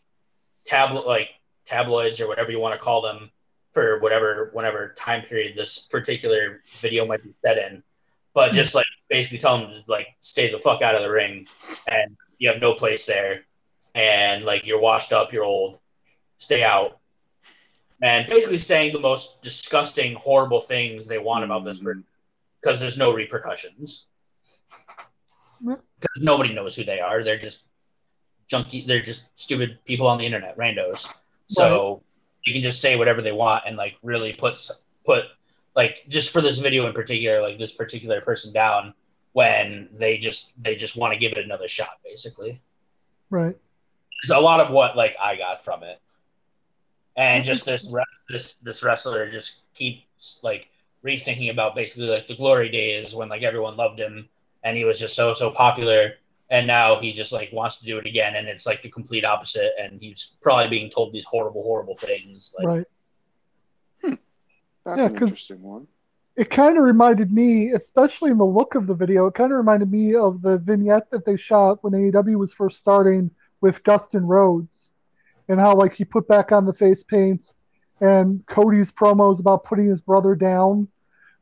tablet 0.65 1.07
like 1.07 1.31
tabloids 1.66 2.21
or 2.21 2.28
whatever 2.28 2.50
you 2.50 2.61
want 2.61 2.78
to 2.78 2.85
call 2.85 3.00
them 3.00 3.31
for 3.73 3.99
whatever 4.00 4.50
whatever 4.52 4.92
time 4.97 5.23
period 5.23 5.57
this 5.57 5.78
particular 5.78 6.62
video 6.81 7.07
might 7.07 7.23
be 7.23 7.33
set 7.45 7.59
in. 7.59 7.83
But 8.35 8.50
hmm. 8.50 8.57
just 8.57 8.75
like 8.75 8.87
basically 9.09 9.38
tell 9.38 9.59
them 9.59 9.71
to 9.71 9.83
like 9.87 10.09
stay 10.21 10.50
the 10.50 10.59
fuck 10.59 10.83
out 10.83 10.95
of 10.95 11.02
the 11.02 11.11
ring 11.11 11.47
and 11.90 12.16
you 12.38 12.49
have 12.49 12.61
no 12.61 12.75
place 12.75 13.07
there. 13.07 13.45
And 13.95 14.45
like 14.45 14.66
you're 14.66 14.81
washed 14.81 15.12
up 15.12 15.33
you're 15.33 15.45
old. 15.45 15.81
Stay 16.37 16.62
out. 16.62 16.99
And 18.00 18.26
basically 18.28 18.59
saying 18.59 18.92
the 18.92 19.00
most 19.00 19.42
disgusting 19.42 20.14
horrible 20.14 20.59
things 20.59 21.07
they 21.07 21.19
want 21.19 21.45
about 21.45 21.64
this 21.64 21.78
person. 21.78 22.04
Because 22.61 22.81
there's 22.81 22.99
no 22.99 23.12
repercussions. 23.12 24.09
Because 25.64 26.23
nobody 26.23 26.52
knows 26.52 26.75
who 26.75 26.85
they 26.85 27.00
are. 27.00 27.23
They're 27.23 27.38
just 27.38 27.69
junky 28.52 28.87
they're 28.87 29.00
just 29.00 29.37
stupid 29.38 29.78
people 29.85 30.07
on 30.07 30.19
the 30.19 30.26
internet 30.26 30.57
randos 30.59 31.22
so 31.53 32.03
you 32.45 32.53
can 32.53 32.63
just 32.63 32.81
say 32.81 32.97
whatever 32.97 33.23
they 33.23 33.33
want 33.33 33.65
and 33.67 33.77
like 33.77 33.97
really 34.03 34.33
put 34.33 34.55
put 35.05 35.27
like 35.75 36.05
just 36.09 36.31
for 36.31 36.41
this 36.41 36.59
video 36.59 36.87
in 36.87 36.93
particular 36.93 37.41
like 37.41 37.59
this 37.59 37.75
particular 37.75 38.21
person 38.21 38.53
down 38.53 38.95
when 39.33 39.89
they 39.93 40.19
just 40.19 40.61
they 40.63 40.77
just 40.77 40.97
want 40.97 41.13
to 41.13 41.19
give 41.19 41.33
it 41.33 41.39
another 41.39 41.69
shot 41.69 41.99
basically. 42.05 42.61
Right. 43.31 43.57
so 44.23 44.39
a 44.39 44.43
lot 44.43 44.61
of 44.61 44.71
what 44.71 44.97
like 44.97 45.17
I 45.21 45.37
got 45.37 45.65
from 45.65 45.83
it, 45.83 46.01
and 47.17 47.45
just 47.45 47.65
this 47.65 47.95
this 48.29 48.55
this 48.55 48.83
wrestler 48.83 49.29
just 49.29 49.73
keeps 49.75 50.41
like 50.43 50.69
rethinking 51.05 51.51
about 51.51 51.75
basically 51.75 52.09
like 52.09 52.27
the 52.27 52.37
glory 52.37 52.69
days 52.69 53.15
when 53.15 53.29
like 53.29 53.43
everyone 53.43 53.77
loved 53.77 53.99
him 53.99 54.29
and 54.65 54.77
he 54.77 54.85
was 54.85 55.01
just 55.01 55.17
so 55.17 55.33
so 55.33 55.51
popular, 55.51 56.15
and 56.53 56.67
now 56.67 57.01
he 57.01 57.13
just 57.13 57.33
like 57.33 57.51
wants 57.53 57.79
to 57.81 57.87
do 57.87 57.99
it 57.99 58.07
again, 58.07 58.37
and 58.37 58.47
it's 58.47 58.67
like 58.67 58.83
the 58.83 58.89
complete 58.91 59.25
opposite, 59.25 59.73
and 59.81 60.01
he's 60.01 60.37
probably 60.43 60.69
being 60.69 60.91
told 60.91 61.13
these 61.13 61.25
horrible, 61.27 61.63
horrible 61.63 61.95
things. 61.97 62.55
Like, 62.59 62.67
right. 62.69 62.87
Hmm. 64.05 64.15
That's 64.85 64.99
Yeah, 64.99 65.07
an 65.07 65.15
'cause- 65.17 65.29
interesting 65.31 65.63
one. 65.63 65.89
It 66.35 66.49
kind 66.51 66.79
of 66.79 66.85
reminded 66.85 67.31
me, 67.31 67.71
especially 67.73 68.31
in 68.31 68.39
the 68.39 68.47
look 68.47 68.75
of 68.75 68.87
the 68.87 68.95
video, 68.95 69.27
it 69.27 69.35
kind 69.35 69.53
of 69.53 69.59
reminded 69.59 69.91
me 69.91 70.15
of 70.15 70.41
the 70.41 70.57
vignette 70.59 71.11
that 71.11 71.27
they 71.27 71.37
shot 71.37 71.83
when 71.85 71.93
AEW 71.95 72.39
was 72.39 72.55
first 72.55 72.79
starting 72.79 73.31
with 73.61 73.83
Dustin 73.83 74.27
Rhodes, 74.27 74.93
and 75.49 75.61
how 75.61 75.75
like 75.75 75.95
he 75.95 76.05
put 76.07 76.27
back 76.29 76.51
on 76.53 76.65
the 76.65 76.73
face 76.73 77.03
paint, 77.03 77.53
and 78.01 78.47
Cody's 78.47 78.91
promos 78.91 79.41
about 79.41 79.65
putting 79.65 79.87
his 79.87 80.01
brother 80.01 80.35
down. 80.35 80.89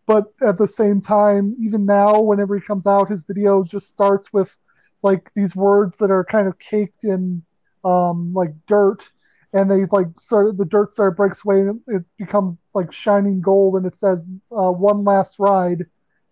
But 0.07 0.33
at 0.41 0.57
the 0.59 0.67
same 0.67 1.01
time, 1.01 1.55
even 1.59 1.85
now, 1.87 2.21
whenever 2.21 2.57
he 2.57 2.61
comes 2.61 2.87
out, 2.89 3.09
his 3.09 3.23
video 3.23 3.63
just 3.63 3.91
starts 3.91 4.33
with 4.33 4.57
like 5.03 5.31
these 5.35 5.57
words 5.57 5.97
that 5.99 6.11
are 6.11 6.25
kind 6.25 6.49
of 6.49 6.59
caked 6.59 7.05
in 7.05 7.43
um, 7.85 8.33
like 8.35 8.53
dirt, 8.67 9.11
and 9.53 9.71
they 9.71 9.85
like 9.87 10.09
of 10.31 10.57
the 10.57 10.67
dirt 10.69 10.91
of 10.99 11.17
breaks 11.17 11.45
away 11.45 11.61
and 11.61 11.81
it 11.89 12.05
becomes 12.19 12.57
like 12.75 12.93
shining 12.93 13.41
gold, 13.41 13.77
and 13.77 13.87
it 13.87 13.95
says 13.95 14.31
uh, 14.53 14.71
"one 14.73 15.05
last 15.05 15.39
ride," 15.39 15.85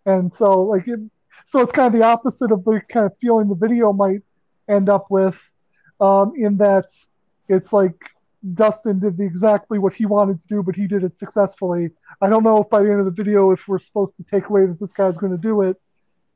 and 0.06 0.32
so 0.32 0.62
like 0.62 0.86
it, 0.88 1.00
so 1.46 1.60
it's 1.60 1.72
kind 1.72 1.92
of 1.92 1.98
the 1.98 2.06
opposite 2.06 2.52
of 2.52 2.64
the 2.64 2.80
kind 2.88 3.06
of 3.06 3.12
feeling 3.20 3.48
the 3.48 3.54
video 3.54 3.92
might 3.92 4.20
end 4.68 4.88
up 4.88 5.06
with, 5.10 5.52
um, 6.00 6.32
in 6.36 6.58
that 6.58 6.84
it's 7.48 7.72
like 7.72 7.94
Dustin 8.54 9.00
did 9.00 9.16
the, 9.16 9.24
exactly 9.24 9.78
what 9.78 9.94
he 9.94 10.06
wanted 10.06 10.38
to 10.40 10.46
do, 10.46 10.62
but 10.62 10.76
he 10.76 10.86
did 10.86 11.04
it 11.04 11.16
successfully. 11.16 11.90
I 12.20 12.28
don't 12.28 12.44
know 12.44 12.62
if 12.62 12.68
by 12.68 12.82
the 12.82 12.90
end 12.90 13.00
of 13.00 13.06
the 13.06 13.22
video, 13.22 13.50
if 13.50 13.66
we're 13.66 13.78
supposed 13.78 14.16
to 14.18 14.24
take 14.24 14.48
away 14.48 14.66
that 14.66 14.78
this 14.78 14.92
guy's 14.92 15.18
going 15.18 15.34
to 15.34 15.40
do 15.40 15.62
it, 15.62 15.76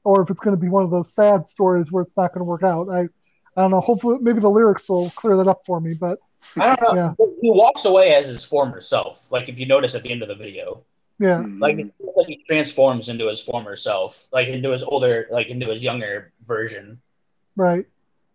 or 0.04 0.22
if 0.22 0.30
it's 0.30 0.40
going 0.40 0.56
to 0.56 0.60
be 0.60 0.68
one 0.68 0.82
of 0.84 0.90
those 0.90 1.12
sad 1.14 1.46
stories 1.46 1.90
where 1.92 2.02
it's 2.02 2.16
not 2.16 2.32
going 2.32 2.40
to 2.40 2.44
work 2.44 2.62
out. 2.62 2.88
I, 2.88 3.02
I 3.56 3.62
don't 3.62 3.70
know. 3.70 3.80
Hopefully, 3.80 4.18
maybe 4.20 4.40
the 4.40 4.48
lyrics 4.48 4.88
will 4.88 5.10
clear 5.10 5.36
that 5.36 5.48
up 5.48 5.62
for 5.66 5.80
me. 5.80 5.94
But 5.94 6.18
I 6.56 6.74
don't 6.74 6.94
know. 6.96 7.14
Yeah. 7.18 7.26
He 7.40 7.50
walks 7.50 7.84
away 7.84 8.14
as 8.14 8.26
his 8.26 8.44
former 8.44 8.80
self. 8.80 9.30
Like 9.30 9.48
if 9.48 9.58
you 9.58 9.66
notice 9.66 9.94
at 9.94 10.02
the 10.02 10.10
end 10.10 10.22
of 10.22 10.28
the 10.28 10.34
video, 10.34 10.82
yeah, 11.18 11.38
like, 11.58 11.76
Mhm. 11.76 11.90
like 12.16 12.26
he 12.26 12.42
transforms 12.48 13.08
into 13.08 13.28
his 13.28 13.42
former 13.42 13.76
self, 13.76 14.26
like 14.32 14.48
into 14.48 14.70
his 14.70 14.82
older, 14.82 15.26
like 15.30 15.48
into 15.50 15.66
his 15.66 15.84
younger 15.84 16.32
version. 16.42 17.00
right. 17.56 17.86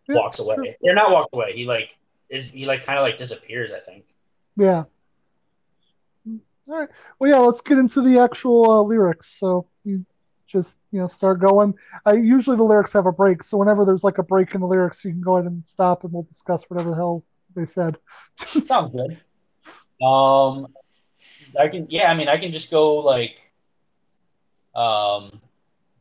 Yeah, 0.08 0.16
walks 0.16 0.40
away. 0.40 0.56
sure. 0.56 0.74
Or 0.84 0.94
not 0.94 1.12
walks 1.12 1.30
away. 1.34 1.52
He 1.54 1.66
like 1.66 1.98
is 2.30 2.46
he 2.46 2.66
like 2.66 2.86
kind 2.86 2.98
of 2.98 3.04
like 3.04 3.18
disappears. 3.18 3.74
I 3.74 3.80
think. 3.80 4.06
Yeah. 4.56 4.84
All 6.70 6.80
right. 6.80 6.90
Well, 7.20 7.30
yeah. 7.30 7.40
Let's 7.40 7.62
get 7.62 7.78
into 7.78 8.02
the 8.02 8.20
actual 8.20 8.70
uh, 8.72 8.82
lyrics. 8.84 9.38
So 9.40 9.68
you 9.84 10.06
just 10.48 10.78
you 10.92 11.00
know 11.00 11.08
start 11.08 11.40
going. 11.40 11.76
I 12.06 12.14
usually 12.14 12.58
the 12.58 12.64
lyrics 12.64 12.94
have 12.94 13.06
a 13.06 13.12
break, 13.12 13.44
so 13.44 13.58
whenever 13.58 13.86
there's 13.86 14.04
like 14.04 14.18
a 14.18 14.24
break 14.24 14.56
in 14.56 14.62
the 14.62 14.68
lyrics, 14.68 15.04
you 15.04 15.12
can 15.12 15.22
go 15.22 15.38
ahead 15.38 15.52
and 15.52 15.66
stop, 15.66 16.04
and 16.04 16.14
we'll 16.14 16.24
discuss 16.24 16.64
whatever 16.70 16.90
the 16.90 16.96
hell 16.96 17.24
they 17.56 17.66
said. 17.66 17.98
Sounds 18.46 18.92
good. 18.92 19.20
Um, 20.04 20.68
I 21.60 21.68
can 21.68 21.88
yeah. 21.90 22.12
I 22.12 22.16
mean, 22.16 22.30
I 22.30 22.38
can 22.38 22.52
just 22.52 22.72
go 22.72 22.98
like, 22.98 23.52
um, 24.76 25.42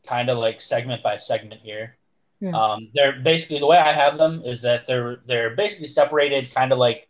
kind 0.07 0.31
of 0.31 0.38
like 0.38 0.61
segment 0.61 1.03
by 1.03 1.17
segment 1.17 1.61
here. 1.62 1.97
Yeah. 2.41 2.50
Um, 2.50 2.88
they're 2.95 3.21
basically 3.21 3.59
the 3.59 3.67
way 3.67 3.79
I 3.79 3.93
have 3.93 4.19
them 4.19 4.43
is 4.45 4.62
that 4.62 4.87
they're 4.87 5.17
they're 5.26 5.57
basically 5.57 5.88
separated 5.88 6.53
kind 6.55 6.73
of 6.73 6.79
like 6.79 7.09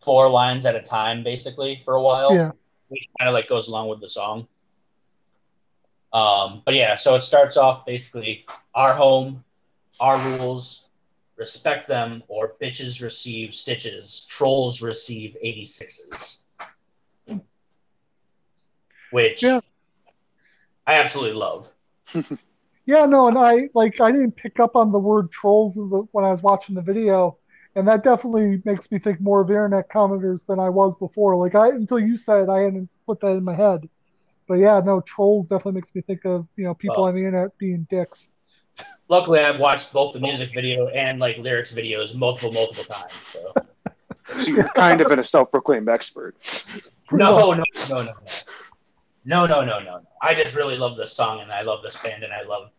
four 0.00 0.28
lines 0.28 0.66
at 0.66 0.74
a 0.74 0.82
time, 0.82 1.22
basically 1.22 1.80
for 1.84 1.94
a 1.94 2.02
while. 2.02 2.34
Yeah. 2.34 2.52
which 2.88 3.08
kind 3.18 3.28
of 3.28 3.34
like 3.34 3.48
goes 3.48 3.68
along 3.68 3.88
with 3.88 4.00
the 4.00 4.08
song. 4.08 4.46
Um, 6.16 6.62
but 6.64 6.72
yeah, 6.72 6.94
so 6.94 7.14
it 7.14 7.20
starts 7.20 7.58
off 7.58 7.84
basically 7.84 8.46
our 8.74 8.94
home, 8.94 9.44
our 10.00 10.16
rules, 10.38 10.88
respect 11.36 11.86
them, 11.86 12.22
or 12.28 12.54
bitches 12.58 13.02
receive 13.02 13.54
stitches, 13.54 14.24
trolls 14.24 14.80
receive 14.80 15.36
86s. 15.44 16.46
Which 19.10 19.42
Yeah. 19.42 19.60
I 20.86 20.94
absolutely 20.94 21.36
love. 21.36 21.70
Yeah, 22.88 23.04
no, 23.04 23.26
and 23.26 23.36
I 23.36 23.68
like 23.74 24.00
I 24.00 24.12
didn't 24.12 24.36
pick 24.36 24.60
up 24.60 24.76
on 24.76 24.92
the 24.92 24.98
word 25.00 25.32
trolls 25.32 25.76
in 25.76 25.90
the, 25.90 26.06
when 26.12 26.24
I 26.24 26.30
was 26.30 26.44
watching 26.44 26.76
the 26.76 26.82
video, 26.82 27.36
and 27.74 27.88
that 27.88 28.04
definitely 28.04 28.62
makes 28.64 28.92
me 28.92 29.00
think 29.00 29.20
more 29.20 29.40
of 29.40 29.50
internet 29.50 29.90
commenters 29.90 30.46
than 30.46 30.60
I 30.60 30.68
was 30.68 30.94
before. 30.94 31.34
Like 31.34 31.56
I 31.56 31.70
until 31.70 31.98
you 31.98 32.16
said 32.16 32.48
I 32.48 32.60
hadn't 32.60 32.88
put 33.04 33.18
that 33.22 33.32
in 33.32 33.42
my 33.42 33.54
head. 33.56 33.88
But 34.48 34.54
yeah, 34.54 34.80
no, 34.84 35.00
trolls 35.00 35.46
definitely 35.46 35.72
makes 35.72 35.94
me 35.94 36.02
think 36.02 36.24
of 36.24 36.46
you 36.56 36.64
know 36.64 36.74
people 36.74 36.96
Well- 36.96 37.06
on 37.06 37.14
the 37.14 37.20
internet 37.24 37.56
being 37.58 37.86
dicks. 37.90 38.30
Luckily, 39.08 39.40
I've 39.40 39.58
watched 39.60 39.92
both 39.92 40.12
the 40.12 40.20
music 40.20 40.52
video 40.54 40.88
and 40.88 41.18
like 41.18 41.38
lyrics 41.38 41.72
videos 41.72 42.14
multiple, 42.14 42.52
multiple 42.52 42.84
times. 42.84 43.12
So 43.26 43.52
So 44.28 44.50
you're 44.50 44.68
kind 44.70 45.00
of 45.00 45.10
in 45.12 45.20
a 45.20 45.24
self-proclaimed 45.24 45.88
expert. 45.88 46.34
no, 47.12 47.52
no, 47.52 47.62
no, 47.88 48.02
no, 48.02 48.02
no, 48.02 48.12
no, 49.24 49.46
no, 49.46 49.64
no, 49.64 49.78
no. 49.80 50.00
I 50.20 50.34
just 50.34 50.56
really 50.56 50.76
love 50.76 50.96
this 50.96 51.12
song, 51.12 51.40
and 51.40 51.52
I 51.52 51.62
love 51.62 51.82
this 51.82 52.02
band, 52.02 52.24
and 52.24 52.32
I 52.32 52.42
love 52.42 52.70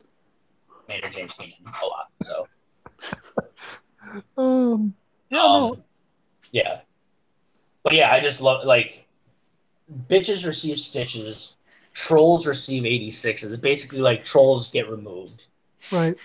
Maynard 0.90 1.14
James 1.14 1.34
Keenan 1.34 1.58
a 1.66 1.86
lot. 1.86 2.08
So 2.22 2.48
Um, 4.38 4.94
no, 5.32 5.74
Um, 5.74 5.84
yeah. 6.52 6.82
But 7.84 7.94
yeah, 7.94 8.12
I 8.12 8.20
just 8.20 8.42
love 8.42 8.66
like 8.66 9.08
bitches 10.10 10.46
receive 10.46 10.80
stitches, 10.80 11.57
trolls 11.98 12.46
receive 12.48 12.86
86s. 12.86 13.58
Basically 13.62 14.00
like 14.00 14.24
trolls 14.24 14.72
get 14.72 14.90
removed. 14.90 15.48
right, 15.92 16.18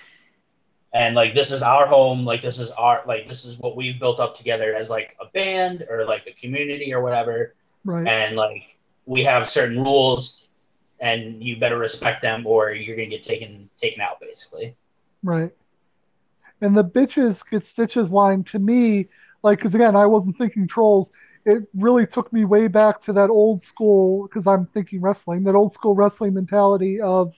And 0.94 1.14
like 1.14 1.34
this 1.34 1.50
is 1.52 1.62
our 1.62 1.86
home, 1.86 2.24
like 2.24 2.42
this 2.42 2.58
is 2.60 2.70
our 2.72 3.02
like 3.06 3.26
this 3.26 3.44
is 3.44 3.58
what 3.58 3.76
we've 3.76 3.98
built 3.98 4.20
up 4.20 4.34
together 4.34 4.74
as 4.74 4.90
like 4.90 5.16
a 5.20 5.26
band 5.26 5.86
or 5.88 6.04
like 6.04 6.26
a 6.26 6.32
community 6.32 6.92
or 6.92 7.02
whatever. 7.02 7.54
right, 7.84 8.06
And 8.06 8.36
like 8.36 8.78
we 9.06 9.22
have 9.24 9.48
certain 9.48 9.82
rules 9.82 10.50
and 11.00 11.42
you 11.42 11.58
better 11.58 11.78
respect 11.78 12.22
them 12.22 12.46
or 12.46 12.72
you're 12.72 12.96
gonna 12.96 13.08
get 13.08 13.22
taken 13.22 13.70
taken 13.76 14.02
out 14.02 14.20
basically. 14.20 14.76
right. 15.22 15.52
And 16.60 16.76
the 16.76 16.84
bitches 16.84 17.48
get 17.48 17.64
stitches 17.64 18.12
line 18.12 18.44
to 18.44 18.58
me, 18.58 19.08
like, 19.42 19.58
because 19.58 19.74
again, 19.74 19.96
I 19.96 20.06
wasn't 20.06 20.38
thinking 20.38 20.68
trolls. 20.68 21.10
It 21.44 21.68
really 21.74 22.06
took 22.06 22.32
me 22.32 22.44
way 22.44 22.68
back 22.68 23.00
to 23.02 23.12
that 23.14 23.30
old 23.30 23.62
school, 23.62 24.28
because 24.28 24.46
I'm 24.46 24.66
thinking 24.66 25.00
wrestling, 25.00 25.44
that 25.44 25.56
old 25.56 25.72
school 25.72 25.94
wrestling 25.94 26.34
mentality 26.34 27.00
of 27.00 27.34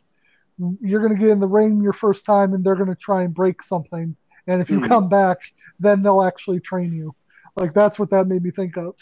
you're 0.80 1.00
going 1.00 1.14
to 1.14 1.18
get 1.18 1.30
in 1.30 1.40
the 1.40 1.49
ring 1.49 1.82
your 1.82 1.92
first 1.92 2.25
time 2.25 2.54
and 2.54 2.62
they're 2.62 2.76
going 2.76 2.88
to 2.88 2.94
try 2.94 3.23
and 3.23 3.34
break 3.34 3.62
something. 3.62 4.14
And 4.46 4.61
if 4.62 4.70
you 4.70 4.78
Mhm. 4.80 4.88
come 4.88 5.08
back, 5.08 5.38
then 5.80 6.02
they'll 6.02 6.23
actually 6.23 6.61
train 6.61 6.92
you. 6.92 7.14
Like, 7.56 7.73
that's 7.73 7.99
what 7.99 8.11
that 8.11 8.28
made 8.28 8.42
me 8.42 8.50
think 8.50 8.76
of. 8.76 8.94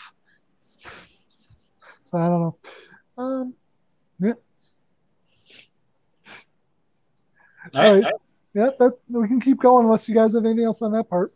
So 2.05 2.19
I 2.19 2.27
don't 2.27 2.41
know. 2.41 2.59
Um, 3.19 3.55
yeah. 4.21 4.33
All 7.75 7.83
right. 7.83 8.03
right. 8.05 8.15
Yeah, 8.55 8.71
that 8.79 8.99
we 9.09 9.27
can 9.29 9.41
keep 9.41 9.59
going 9.59 9.85
unless 9.87 10.09
you 10.09 10.15
guys 10.15 10.35
have 10.35 10.45
anything 10.45 10.65
else 10.65 10.83
on 10.83 10.93
that 10.93 11.09
part. 11.09 11.33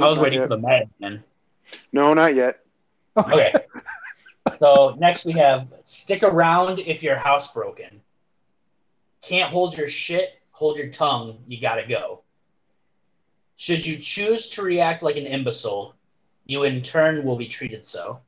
I 0.00 0.06
was 0.06 0.18
waiting 0.18 0.40
for 0.40 0.48
the 0.48 0.58
Mad 0.58 0.88
Man. 1.00 1.24
No, 1.92 2.14
not 2.14 2.34
yet. 2.34 2.60
Okay. 3.16 3.52
so 4.58 4.96
next 4.98 5.24
we 5.24 5.32
have 5.32 5.68
stick 5.82 6.22
around 6.22 6.78
if 6.80 7.02
your 7.02 7.16
house 7.16 7.52
broken. 7.52 8.00
Can't 9.22 9.50
hold 9.50 9.76
your 9.76 9.88
shit, 9.88 10.40
hold 10.50 10.78
your 10.78 10.88
tongue, 10.88 11.38
you 11.46 11.60
gotta 11.60 11.86
go. 11.86 12.22
Should 13.56 13.86
you 13.86 13.96
choose 13.98 14.48
to 14.50 14.62
react 14.62 15.02
like 15.02 15.16
an 15.16 15.26
imbecile, 15.26 15.94
you 16.46 16.64
in 16.64 16.82
turn 16.82 17.24
will 17.24 17.36
be 17.36 17.46
treated 17.46 17.86
so. 17.86 18.20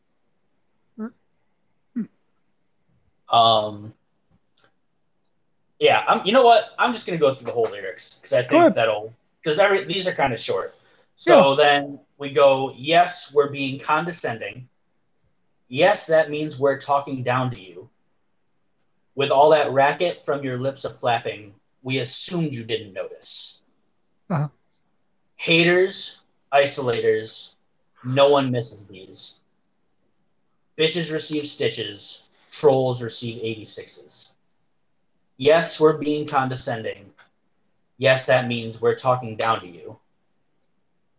Um 3.29 3.93
Yeah, 5.81 6.05
I'm, 6.07 6.25
you 6.25 6.33
know 6.33 6.45
what? 6.45 6.75
I'm 6.79 6.93
just 6.93 7.07
gonna 7.07 7.19
go 7.19 7.35
through 7.35 7.47
the 7.47 7.53
whole 7.53 7.69
lyrics 7.71 8.19
because 8.19 8.33
I 8.33 8.43
think 8.43 8.75
that'll 8.75 9.13
because 9.43 9.59
every 9.59 9.85
these 9.85 10.07
are 10.07 10.13
kind 10.13 10.33
of 10.33 10.41
short. 10.41 10.73
So 11.15 11.55
then 11.55 12.01
we 12.19 12.31
go, 12.31 12.73
yes, 12.77 13.33
we're 13.35 13.51
being 13.51 13.79
condescending. 13.79 14.69
Yes, 15.69 16.07
that 16.07 16.31
means 16.31 16.59
we're 16.59 16.79
talking 16.79 17.23
down 17.23 17.51
to 17.51 17.61
you. 17.61 17.89
With 19.17 19.31
all 19.31 19.51
that 19.51 19.73
racket 19.73 20.25
from 20.25 20.43
your 20.43 20.59
lips 20.59 20.85
of 20.85 20.97
flapping, 20.97 21.55
we 21.83 21.99
assumed 21.99 22.55
you 22.55 22.65
didn't 22.65 22.93
notice. 22.93 23.63
Uh-huh. 24.29 24.49
Haters, 25.37 26.21
isolators, 26.53 27.55
no 28.05 28.29
one 28.29 28.51
misses 28.51 28.87
these. 28.87 29.41
Bitches 30.77 31.13
receive 31.13 31.47
stitches, 31.47 32.25
trolls 32.51 33.03
receive 33.03 33.43
86s. 33.43 34.35
Yes, 35.37 35.81
we're 35.81 35.99
being 35.99 36.27
condescending. 36.27 37.13
Yes, 37.99 38.27
that 38.27 38.49
means 38.49 38.81
we're 38.81 38.97
talking 38.97 39.37
down 39.37 39.61
to 39.61 39.69
you. 39.69 39.99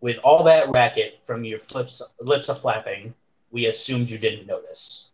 With 0.02 0.20
all 0.24 0.44
that 0.44 0.70
racket 0.70 1.20
from 1.24 1.44
your 1.44 1.58
flips, 1.58 2.02
lips 2.20 2.50
a 2.50 2.56
flapping, 2.56 3.14
we 3.52 3.68
assumed 3.68 4.10
you 4.10 4.18
didn't 4.18 4.48
notice. 4.48 5.12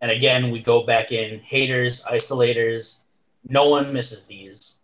And 0.00 0.10
again, 0.10 0.50
we 0.50 0.60
go 0.60 0.84
back 0.84 1.12
in 1.12 1.40
haters, 1.40 2.04
isolators, 2.04 3.04
no 3.48 3.68
one 3.68 3.92
misses 3.92 4.26
these. 4.26 4.80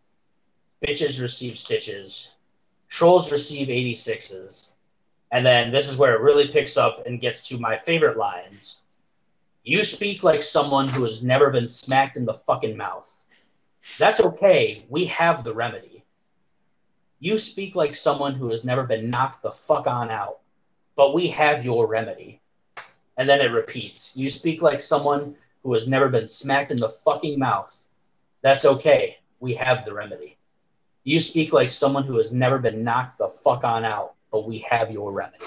bitches 0.86 1.20
receive 1.20 1.56
stitches, 1.56 2.34
trolls 2.88 3.32
receive 3.32 3.68
86s, 3.68 4.74
and 5.30 5.44
then 5.44 5.70
this 5.70 5.90
is 5.90 5.96
where 5.96 6.14
it 6.14 6.20
really 6.20 6.48
picks 6.48 6.76
up 6.76 7.06
and 7.06 7.20
gets 7.20 7.48
to 7.48 7.58
my 7.58 7.76
favorite 7.76 8.16
lines. 8.16 8.84
You 9.64 9.82
speak 9.82 10.22
like 10.22 10.42
someone 10.42 10.88
who 10.88 11.04
has 11.04 11.24
never 11.24 11.50
been 11.50 11.68
smacked 11.68 12.16
in 12.16 12.24
the 12.24 12.34
fucking 12.34 12.76
mouth. 12.76 13.26
That's 13.98 14.20
okay. 14.20 14.84
We 14.88 15.06
have 15.06 15.42
the 15.42 15.54
remedy. 15.54 15.93
You 17.18 17.38
speak 17.38 17.74
like 17.74 17.94
someone 17.94 18.34
who 18.34 18.50
has 18.50 18.64
never 18.64 18.84
been 18.84 19.10
knocked 19.10 19.42
the 19.42 19.50
fuck 19.50 19.86
on 19.86 20.10
out, 20.10 20.40
but 20.96 21.14
we 21.14 21.28
have 21.28 21.64
your 21.64 21.86
remedy. 21.86 22.40
And 23.16 23.28
then 23.28 23.40
it 23.40 23.52
repeats. 23.52 24.16
You 24.16 24.30
speak 24.30 24.60
like 24.62 24.80
someone 24.80 25.36
who 25.62 25.72
has 25.72 25.88
never 25.88 26.08
been 26.08 26.28
smacked 26.28 26.70
in 26.70 26.76
the 26.76 26.88
fucking 26.88 27.38
mouth. 27.38 27.86
That's 28.42 28.64
okay. 28.64 29.18
We 29.40 29.54
have 29.54 29.84
the 29.84 29.94
remedy. 29.94 30.36
You 31.04 31.20
speak 31.20 31.52
like 31.52 31.70
someone 31.70 32.04
who 32.04 32.18
has 32.18 32.32
never 32.32 32.58
been 32.58 32.82
knocked 32.82 33.18
the 33.18 33.28
fuck 33.28 33.64
on 33.64 33.84
out, 33.84 34.14
but 34.30 34.46
we 34.46 34.58
have 34.70 34.90
your 34.90 35.12
remedy. 35.12 35.44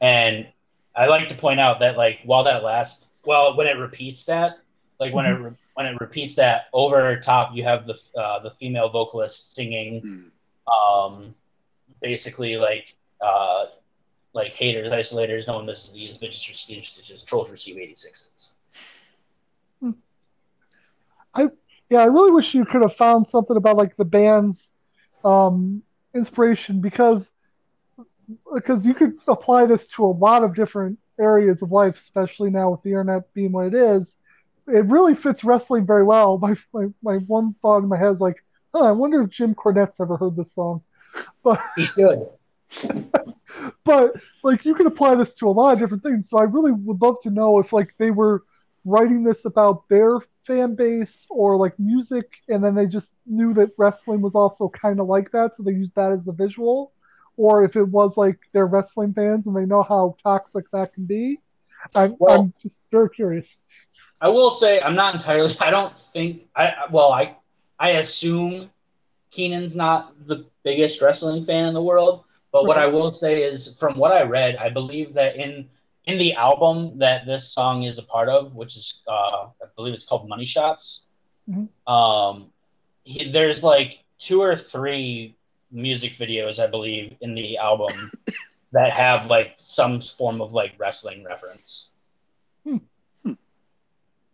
And 0.00 0.46
I 0.94 1.06
like 1.06 1.28
to 1.28 1.34
point 1.34 1.60
out 1.60 1.80
that 1.80 1.96
like 1.96 2.20
while 2.24 2.44
that 2.44 2.64
last 2.64 3.14
well 3.24 3.56
when 3.56 3.66
it 3.66 3.78
repeats 3.78 4.24
that 4.26 4.58
like 5.02 5.14
when 5.14 5.26
it 5.26 5.30
re- 5.30 5.56
when 5.74 5.86
it 5.86 6.00
repeats 6.00 6.36
that 6.36 6.66
over 6.72 7.18
top 7.18 7.54
you 7.54 7.64
have 7.64 7.86
the 7.86 7.96
uh, 8.16 8.38
the 8.40 8.50
female 8.50 8.88
vocalist 8.88 9.54
singing 9.54 10.02
um 10.72 11.34
basically 12.00 12.56
like 12.56 12.94
uh 13.20 13.66
like 14.32 14.52
haters 14.52 14.92
isolators 14.92 15.46
no 15.48 15.56
one 15.56 15.66
misses 15.66 15.92
these 15.92 16.18
bitches 16.18 16.48
receive 16.48 16.84
stitches 16.84 17.24
trolls 17.24 17.50
receive 17.50 17.76
86s 17.76 18.54
I 21.34 21.48
Yeah, 21.90 22.00
I 22.00 22.06
really 22.06 22.30
wish 22.30 22.54
you 22.54 22.64
could 22.64 22.82
have 22.82 22.94
found 22.94 23.26
something 23.26 23.56
about 23.56 23.76
like 23.76 23.96
the 23.96 24.04
band's 24.04 24.72
um, 25.24 25.82
inspiration 26.14 26.80
because 26.80 27.32
because 28.54 28.86
you 28.86 28.94
could 28.94 29.14
apply 29.28 29.66
this 29.66 29.86
to 29.88 30.04
a 30.04 30.06
lot 30.06 30.44
of 30.44 30.54
different 30.54 30.98
areas 31.20 31.62
of 31.62 31.72
life, 31.72 31.96
especially 31.98 32.50
now 32.50 32.70
with 32.70 32.82
the 32.82 32.90
internet 32.90 33.22
being 33.34 33.52
what 33.52 33.66
it 33.66 33.74
is. 33.74 34.16
It 34.68 34.86
really 34.86 35.14
fits 35.14 35.44
wrestling 35.44 35.86
very 35.86 36.04
well. 36.04 36.38
My 36.42 36.54
my, 36.72 36.86
my 37.02 37.16
one 37.18 37.54
thought 37.62 37.82
in 37.82 37.88
my 37.88 37.98
head 37.98 38.12
is 38.12 38.20
like, 38.20 38.44
huh, 38.74 38.84
I 38.84 38.92
wonder 38.92 39.22
if 39.22 39.30
Jim 39.30 39.54
Cornette's 39.54 40.00
ever 40.00 40.16
heard 40.16 40.36
this 40.36 40.52
song. 40.54 40.82
But 41.42 41.60
he 41.76 41.84
should 41.84 42.26
but 43.84 44.14
like 44.42 44.64
you 44.64 44.74
can 44.74 44.86
apply 44.86 45.14
this 45.14 45.34
to 45.36 45.48
a 45.48 45.50
lot 45.50 45.74
of 45.74 45.78
different 45.78 46.02
things. 46.02 46.28
So 46.28 46.38
I 46.38 46.44
really 46.44 46.72
would 46.72 47.00
love 47.02 47.16
to 47.22 47.30
know 47.30 47.58
if 47.58 47.72
like 47.72 47.94
they 47.98 48.10
were 48.10 48.44
writing 48.84 49.22
this 49.22 49.44
about 49.44 49.88
their 49.88 50.18
fan 50.46 50.74
base 50.74 51.26
or 51.30 51.56
like 51.56 51.78
music, 51.78 52.30
and 52.48 52.62
then 52.64 52.74
they 52.74 52.86
just 52.86 53.14
knew 53.26 53.54
that 53.54 53.70
wrestling 53.78 54.20
was 54.22 54.34
also 54.34 54.68
kind 54.68 55.00
of 55.00 55.06
like 55.06 55.30
that, 55.32 55.54
so 55.54 55.62
they 55.62 55.72
used 55.72 55.94
that 55.94 56.12
as 56.12 56.24
the 56.24 56.32
visual, 56.32 56.92
or 57.36 57.64
if 57.64 57.76
it 57.76 57.84
was 57.84 58.16
like 58.16 58.38
they're 58.52 58.66
wrestling 58.66 59.12
fans 59.14 59.46
and 59.46 59.56
they 59.56 59.66
know 59.66 59.82
how 59.82 60.16
toxic 60.22 60.64
that 60.72 60.92
can 60.94 61.04
be. 61.04 61.38
I'm, 61.94 62.16
Well- 62.18 62.40
I'm 62.42 62.54
just 62.62 62.82
very 62.90 63.10
curious. 63.10 63.58
I 64.20 64.28
will 64.28 64.50
say 64.50 64.80
I'm 64.80 64.94
not 64.94 65.14
entirely. 65.14 65.52
I 65.60 65.70
don't 65.70 65.96
think 65.96 66.46
I. 66.54 66.72
Well, 66.90 67.12
I 67.12 67.36
I 67.78 67.90
assume 68.02 68.70
Keenan's 69.30 69.74
not 69.74 70.14
the 70.26 70.46
biggest 70.62 71.02
wrestling 71.02 71.44
fan 71.44 71.66
in 71.66 71.74
the 71.74 71.82
world. 71.82 72.24
But 72.52 72.66
what 72.66 72.76
I 72.78 72.86
will 72.86 73.10
say 73.10 73.42
is, 73.42 73.78
from 73.80 73.96
what 73.98 74.12
I 74.12 74.22
read, 74.22 74.56
I 74.56 74.68
believe 74.68 75.14
that 75.14 75.36
in 75.36 75.68
in 76.04 76.18
the 76.18 76.34
album 76.34 76.98
that 76.98 77.26
this 77.26 77.48
song 77.48 77.82
is 77.84 77.98
a 77.98 78.02
part 78.04 78.28
of, 78.28 78.54
which 78.54 78.76
is 78.76 79.02
uh, 79.08 79.46
I 79.62 79.66
believe 79.76 79.94
it's 79.94 80.04
called 80.06 80.28
Money 80.28 80.44
Shots. 80.44 81.08
Mhm. 81.50 81.68
Um, 81.90 82.52
he, 83.04 83.30
there's 83.32 83.64
like 83.64 83.98
two 84.18 84.40
or 84.42 84.54
three 84.54 85.34
music 85.72 86.12
videos, 86.12 86.62
I 86.62 86.66
believe, 86.68 87.16
in 87.22 87.34
the 87.34 87.56
album 87.58 88.10
that 88.72 88.92
have 88.92 89.28
like 89.28 89.54
some 89.58 90.00
form 90.00 90.40
of 90.40 90.52
like 90.52 90.74
wrestling 90.78 91.24
reference. 91.24 91.92
Hmm. 92.64 92.78
Hmm. 93.22 93.32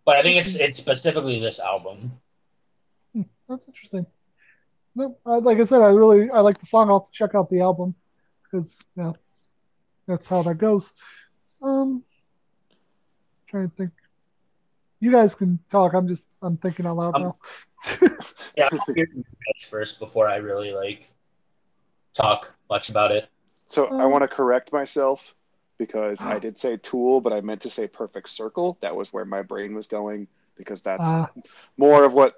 But 0.05 0.17
I 0.17 0.23
think 0.23 0.39
it's 0.41 0.55
it's 0.55 0.79
specifically 0.79 1.41
this 1.41 1.61
album. 1.61 2.12
That's 3.49 3.67
interesting. 3.67 4.07
No, 4.95 5.17
I, 5.25 5.37
like 5.37 5.59
I 5.59 5.65
said, 5.65 5.81
I 5.81 5.89
really 5.89 6.31
I 6.31 6.41
like 6.41 6.61
the 6.61 6.67
song. 6.67 6.89
I'll 6.89 7.01
have 7.01 7.07
to 7.07 7.12
check 7.12 7.35
out 7.35 7.49
the 7.49 7.61
album 7.61 7.95
because 8.45 8.81
yeah, 8.97 9.12
that's 10.07 10.29
how 10.29 10.43
that 10.43 10.59
goes. 10.59 10.93
Um, 11.62 12.05
trying 13.49 13.71
to 13.71 13.77
think. 13.77 13.93
You 15.01 15.12
guys 15.12 15.35
can 15.35 15.61
talk. 15.71 15.95
I'm 15.95 16.09
just 16.09 16.29
I'm 16.43 16.57
thinking 16.57 16.87
out 16.87 16.97
loud 16.97 17.15
Um, 17.15 17.23
now. 17.23 17.37
Yeah, 18.57 18.69
I'll 18.73 18.95
hear 18.95 19.07
first 19.69 20.01
before 20.01 20.29
I 20.29 20.37
really 20.37 20.73
like 20.73 21.12
talk 22.15 22.55
much 22.69 22.91
about 22.91 23.12
it. 23.12 23.29
So 23.69 23.87
I 23.99 24.07
Um, 24.07 24.13
want 24.13 24.23
to 24.25 24.29
correct 24.29 24.73
myself 24.73 25.35
because 25.79 26.25
Ah. 26.25 26.31
I 26.33 26.41
did 26.41 26.59
say 26.59 26.77
tool, 26.79 27.21
but 27.21 27.33
I 27.33 27.41
meant 27.41 27.63
to 27.63 27.71
say 27.71 27.89
perfect 27.89 28.31
circle. 28.31 28.79
That 28.83 28.97
was 28.97 29.13
where 29.13 29.25
my 29.27 29.43
brain 29.43 29.75
was 29.75 29.89
going 29.89 30.29
because 30.57 30.83
that's 30.83 31.15
Ah. 31.15 31.31
more 31.79 32.05
of 32.05 32.15
what 32.15 32.35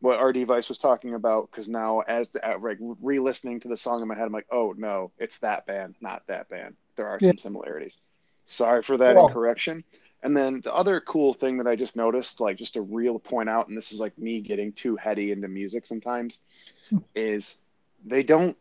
what 0.00 0.20
RD 0.20 0.44
Vice 0.44 0.68
was 0.68 0.78
talking 0.78 1.14
about. 1.14 1.50
Because 1.50 1.68
now, 1.68 2.00
as 2.00 2.30
the, 2.30 2.46
uh, 2.48 2.58
like 2.60 2.78
re-listening 2.80 3.60
to 3.60 3.68
the 3.68 3.76
song 3.76 4.02
in 4.02 4.08
my 4.08 4.14
head, 4.14 4.26
I'm 4.26 4.32
like, 4.32 4.46
oh 4.52 4.74
no, 4.76 5.12
it's 5.18 5.38
that 5.40 5.66
band, 5.66 5.96
not 6.00 6.26
that 6.28 6.48
band. 6.48 6.76
There 6.96 7.08
are 7.08 7.20
Yeah. 7.20 7.28
some 7.28 7.38
similarities. 7.38 8.00
Sorry 8.46 8.82
for 8.82 8.98
that 8.98 9.16
Cool. 9.16 9.28
incorrection. 9.28 9.84
And 10.22 10.36
then 10.36 10.60
the 10.60 10.74
other 10.74 11.00
cool 11.00 11.34
thing 11.34 11.58
that 11.58 11.66
I 11.66 11.76
just 11.76 11.96
noticed, 11.96 12.40
like 12.40 12.56
just 12.58 12.76
a 12.76 12.82
real 12.82 13.18
point 13.18 13.48
out, 13.48 13.68
and 13.68 13.76
this 13.76 13.92
is 13.92 14.00
like 14.00 14.18
me 14.18 14.40
getting 14.40 14.72
too 14.72 14.96
heady 14.96 15.32
into 15.32 15.48
music 15.48 15.86
sometimes, 15.86 16.40
is 17.14 17.56
they 18.04 18.22
don't 18.22 18.56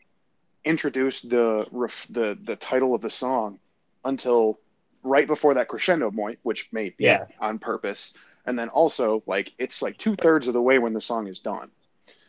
introduce 0.66 1.22
the 1.22 1.68
ref- 1.72 2.08
the 2.10 2.38
the 2.44 2.56
title 2.56 2.94
of 2.94 3.02
the 3.02 3.10
song 3.10 3.60
until 4.04 4.60
right 5.04 5.28
before 5.28 5.54
that 5.54 5.68
crescendo 5.68 6.12
point, 6.12 6.40
which 6.44 6.68
may 6.72 6.90
be 6.90 7.06
Yeah. 7.06 7.26
on 7.40 7.60
purpose, 7.60 8.14
and 8.46 8.58
then 8.58 8.70
also 8.70 9.24
like 9.26 9.54
it's 9.58 9.82
like 9.82 9.98
two 9.98 10.16
thirds 10.16 10.48
of 10.48 10.54
the 10.54 10.62
way 10.62 10.80
when 10.80 10.94
the 10.94 11.02
song 11.02 11.28
is 11.28 11.40
done. 11.40 11.70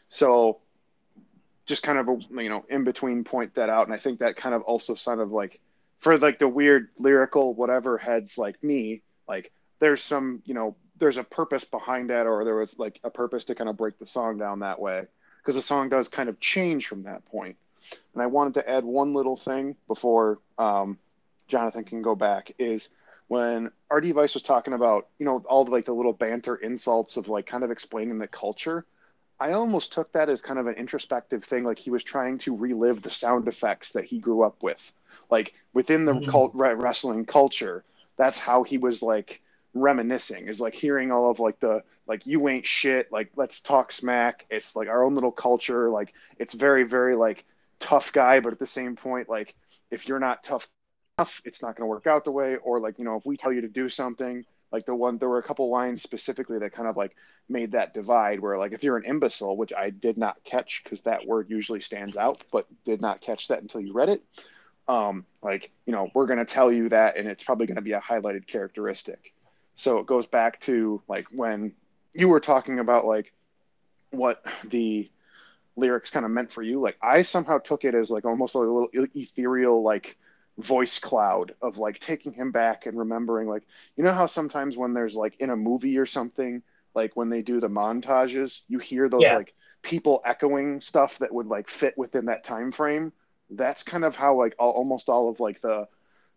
So 0.09 0.61
just 1.65 1.83
kind 1.83 1.99
of 1.99 2.09
a 2.09 2.43
you 2.43 2.49
know 2.49 2.65
in 2.69 2.85
between 2.85 3.25
point 3.25 3.55
that 3.55 3.69
out, 3.69 3.87
and 3.87 3.95
I 3.95 3.99
think 3.99 4.21
that 4.21 4.37
kind 4.37 4.55
of 4.55 4.63
also 4.63 4.95
kind 4.95 5.21
of 5.21 5.33
like 5.33 5.61
for 5.99 6.17
like 6.19 6.39
the 6.39 6.49
weird 6.49 6.91
lyrical 6.99 7.55
whatever 7.55 7.99
heads 7.99 8.39
like 8.39 8.63
me, 8.63 9.03
like 9.27 9.51
there's 9.79 10.03
some 10.03 10.43
you 10.45 10.55
know 10.55 10.77
there's 10.99 11.19
a 11.19 11.25
purpose 11.25 11.65
behind 11.65 12.11
that, 12.11 12.27
or 12.27 12.45
there 12.45 12.55
was 12.57 12.79
like 12.79 13.01
a 13.05 13.11
purpose 13.11 13.45
to 13.45 13.55
kind 13.55 13.69
of 13.69 13.77
break 13.77 13.99
the 13.99 14.07
song 14.07 14.39
down 14.39 14.61
that 14.61 14.81
way 14.81 15.07
because 15.39 15.55
the 15.57 15.63
song 15.63 15.89
does 15.89 16.09
kind 16.09 16.29
of 16.29 16.39
change 16.41 16.87
from 16.87 17.03
that 17.05 17.25
point. 17.27 17.57
And 18.15 18.23
I 18.23 18.27
wanted 18.27 18.55
to 18.55 18.69
add 18.69 18.85
one 18.85 19.15
little 19.15 19.37
thing 19.37 19.77
before 19.89 20.39
um, 20.59 20.99
Jonathan 21.49 21.85
can 21.85 22.03
go 22.03 22.15
back 22.15 22.53
is 22.59 22.89
when 23.29 23.71
RD 23.93 24.13
Vice 24.15 24.35
was 24.35 24.43
talking 24.43 24.75
about, 24.75 25.09
you 25.19 25.27
know, 25.27 25.43
all 25.49 25.65
the 25.65 25.71
like 25.71 25.85
the 25.85 25.93
little 25.95 26.13
banter 26.13 26.57
insults 26.57 27.17
of 27.17 27.29
like 27.29 27.47
kind 27.47 27.65
of 27.65 27.71
explaining 27.71 28.19
the 28.19 28.29
culture. 28.29 28.85
I 29.39 29.53
almost 29.53 29.93
took 29.93 30.13
that 30.13 30.31
as 30.31 30.41
kind 30.41 30.59
of 30.59 30.67
an 30.67 30.75
introspective 30.75 31.45
thing, 31.45 31.65
like 31.65 31.79
he 31.79 31.91
was 31.91 32.03
trying 32.03 32.39
to 32.39 32.57
relive 32.57 33.03
the 33.03 33.11
sound 33.11 33.49
effects 33.49 33.93
that 33.93 34.05
he 34.05 34.19
grew 34.19 34.43
up 34.43 34.63
with, 34.63 34.93
like 35.31 35.55
within 35.75 36.05
the 36.07 36.15
Mhm. 36.15 36.27
cult 36.27 36.53
re- 36.55 36.75
wrestling 36.75 37.27
culture. 37.27 37.85
That's 38.17 38.39
how 38.39 38.63
he 38.63 38.79
was 38.79 39.03
like 39.03 39.43
reminiscing, 39.75 40.49
is 40.49 40.61
like 40.61 40.75
hearing 40.75 41.13
all 41.13 41.31
of 41.31 41.39
like 41.41 41.61
the 41.61 41.83
like 42.07 42.27
you 42.27 42.49
ain't 42.49 42.67
shit, 42.67 43.13
like 43.13 43.31
let's 43.37 43.61
talk 43.61 43.93
smack. 43.93 44.47
It's 44.51 44.75
like 44.77 44.89
our 44.89 45.05
own 45.05 45.15
little 45.15 45.33
culture, 45.33 45.91
like 45.91 46.15
it's 46.39 46.55
very 46.55 46.85
very 46.85 47.15
like 47.15 47.45
tough 47.81 48.13
guy, 48.13 48.41
but 48.41 48.53
at 48.53 48.59
the 48.59 48.67
same 48.67 48.97
point, 48.97 49.29
like 49.29 49.55
if 49.91 50.09
you're 50.09 50.19
not 50.19 50.43
tough 50.43 50.67
enough, 51.19 51.41
it's 51.45 51.63
not 51.63 51.77
going 51.77 51.87
to 51.87 51.91
work 51.91 52.07
out 52.07 52.25
the 52.25 52.31
way. 52.31 52.57
Or 52.57 52.81
like 52.81 52.99
you 52.99 53.05
know, 53.05 53.17
if 53.17 53.27
we 53.27 53.37
tell 53.37 53.53
you 53.53 53.63
to 53.63 53.69
do 53.69 53.89
something, 53.89 54.45
like 54.73 54.87
the 54.87 54.95
one 54.95 55.19
there 55.19 55.29
were 55.29 55.39
a 55.39 55.43
couple 55.43 55.71
lines 55.71 56.03
specifically 56.03 56.59
that 56.59 56.73
kind 56.73 56.89
of 56.89 56.97
like 56.97 57.17
made 57.49 57.73
that 57.73 57.95
divide 57.95 58.41
where 58.41 58.59
like 58.59 58.73
if 58.73 58.83
you're 58.83 58.97
an 58.97 59.05
imbecile, 59.05 59.57
which 59.57 59.73
I 59.73 59.91
did 59.91 60.19
not 60.19 60.43
catch 60.45 60.83
because 60.85 61.01
that 61.03 61.27
word 61.27 61.51
usually 61.51 61.81
stands 61.81 62.17
out, 62.17 62.43
but 62.53 62.67
did 62.85 63.01
not 63.01 63.21
catch 63.21 63.49
that 63.49 63.63
until 63.63 63.81
you 63.81 63.93
read 63.93 64.09
it. 64.09 64.23
Um, 64.89 65.25
like 65.43 65.71
you 65.87 65.93
know, 65.93 66.11
we're 66.15 66.27
going 66.27 66.39
to 66.39 66.45
tell 66.45 66.71
you 66.71 66.89
that, 66.91 67.17
and 67.17 67.29
it's 67.29 67.45
probably 67.45 67.67
going 67.67 67.77
to 67.77 67.83
be 67.83 67.93
a 67.93 68.01
highlighted 68.01 68.47
characteristic. 68.47 69.33
So 69.77 69.99
it 69.99 70.07
goes 70.07 70.27
back 70.27 70.61
to 70.61 71.03
like 71.09 71.27
when 71.33 71.73
you 72.15 72.29
were 72.29 72.41
talking 72.41 72.79
about 72.79 73.05
like 73.05 73.33
what 74.11 74.45
the 74.65 75.11
lyrics 75.77 76.11
kind 76.11 76.25
of 76.25 76.31
meant 76.33 76.51
for 76.53 76.63
you 76.63 76.81
like 76.81 76.97
i 77.03 77.23
somehow 77.23 77.59
took 77.59 77.85
it 77.85 77.95
as 77.95 78.11
like 78.11 78.25
almost 78.25 78.55
like 78.55 78.67
a 78.67 78.71
little 78.71 78.89
ethereal 79.15 79.83
like 79.83 80.17
voice 80.59 80.99
cloud 80.99 81.55
of 81.61 81.77
like 81.79 81.99
taking 82.01 82.33
him 82.33 82.51
back 82.51 82.87
and 82.87 82.99
remembering 82.99 83.47
like 83.47 83.63
you 83.97 84.03
know 84.03 84.13
how 84.13 84.27
sometimes 84.27 84.77
when 84.77 84.95
there's 84.95 85.15
like 85.15 85.37
in 85.39 85.51
a 85.51 85.57
movie 85.57 85.99
or 85.99 86.07
something 86.07 86.63
like 86.95 87.15
when 87.15 87.29
they 87.29 87.43
do 87.43 87.61
the 87.61 87.69
montages 87.69 88.63
you 88.69 88.79
hear 88.79 89.09
those 89.09 89.31
Yeah. 89.31 89.33
like 89.33 89.55
people 89.83 90.23
echoing 90.25 90.81
stuff 90.81 91.19
that 91.19 91.33
would 91.33 91.47
like 91.47 91.69
fit 91.69 91.97
within 91.99 92.25
that 92.27 92.43
time 92.43 92.73
frame 92.73 93.13
that's 93.51 93.83
kind 93.83 94.05
of 94.05 94.17
how 94.17 94.35
like 94.35 94.55
all, 94.59 94.73
almost 94.73 95.09
all 95.11 95.29
of 95.29 95.41
like 95.41 95.61
the 95.61 95.87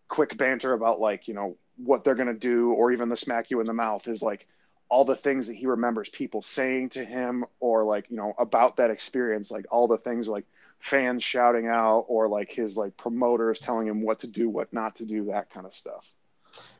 quick 0.07 0.37
banter 0.37 0.73
about 0.73 0.99
like 0.99 1.27
you 1.27 1.33
know 1.33 1.57
what 1.77 2.03
they're 2.03 2.15
going 2.15 2.27
to 2.27 2.33
do 2.33 2.71
or 2.73 2.91
even 2.91 3.09
the 3.09 3.15
smack 3.17 3.49
you 3.51 3.59
in 3.59 3.65
the 3.65 3.73
mouth 3.73 4.07
is 4.07 4.21
like 4.21 4.47
all 4.89 5.05
the 5.05 5.15
things 5.15 5.47
that 5.47 5.55
he 5.55 5.67
remembers 5.67 6.09
people 6.09 6.41
saying 6.41 6.89
to 6.89 7.05
him 7.05 7.45
or 7.59 7.83
like 7.83 8.09
you 8.09 8.17
know 8.17 8.33
about 8.37 8.77
that 8.77 8.89
experience 8.89 9.51
like 9.51 9.65
all 9.71 9.87
the 9.87 9.97
things 9.97 10.27
like 10.27 10.45
fans 10.79 11.23
shouting 11.23 11.67
out 11.67 12.05
or 12.07 12.27
like 12.27 12.51
his 12.51 12.77
like 12.77 12.95
promoters 12.97 13.59
telling 13.59 13.87
him 13.87 14.01
what 14.01 14.19
to 14.19 14.27
do 14.27 14.49
what 14.49 14.71
not 14.73 14.95
to 14.95 15.05
do 15.05 15.25
that 15.25 15.49
kind 15.49 15.65
of 15.65 15.73
stuff. 15.73 16.09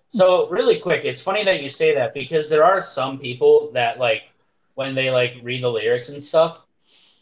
So 0.08 0.50
really 0.50 0.80
quick, 0.80 1.06
it's 1.06 1.22
funny 1.22 1.44
that 1.44 1.62
you 1.62 1.70
say 1.70 1.94
that 1.94 2.14
because 2.16 2.50
there 2.50 2.64
are 2.64 2.82
some 2.82 3.20
people 3.20 3.70
that 3.74 4.00
like 4.00 4.34
when 4.74 4.96
they 4.96 5.12
like 5.12 5.36
read 5.44 5.62
the 5.62 5.70
lyrics 5.70 6.10
and 6.10 6.24
stuff, 6.24 6.66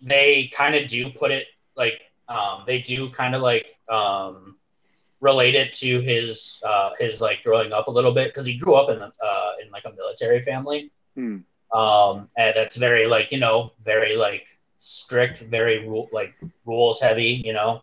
they 0.02 0.50
kind 0.54 0.76
of 0.76 0.88
do 0.88 1.10
put 1.10 1.32
it 1.32 1.47
like 1.76 2.02
um, 2.30 2.63
they 2.65 2.80
do 2.80 3.10
kind 3.10 3.36
of 3.36 3.41
like 3.41 3.78
um, 3.89 4.56
relate 5.19 5.56
it 5.56 5.73
to 5.73 5.99
his 6.01 6.62
uh, 6.65 6.91
his 6.99 7.21
like 7.21 7.43
growing 7.43 7.73
up 7.73 7.88
a 7.88 7.91
little 7.91 8.12
bit 8.12 8.27
because 8.30 8.45
he 8.45 8.58
grew 8.58 8.75
up 8.75 8.89
in 8.89 9.01
uh, 9.01 9.51
in 9.63 9.71
like 9.71 9.86
a 9.86 9.91
military 9.91 10.41
family, 10.41 10.91
Hmm. 11.15 11.38
um, 11.73 12.30
and 12.38 12.56
that's 12.56 12.75
very 12.77 13.08
like 13.08 13.32
you 13.32 13.39
know 13.39 13.71
very 13.84 14.15
like 14.15 14.47
strict, 14.77 15.39
very 15.41 15.88
rule 15.88 16.08
like 16.12 16.36
rules 16.65 16.99
heavy, 17.01 17.41
you 17.45 17.53
know? 17.53 17.82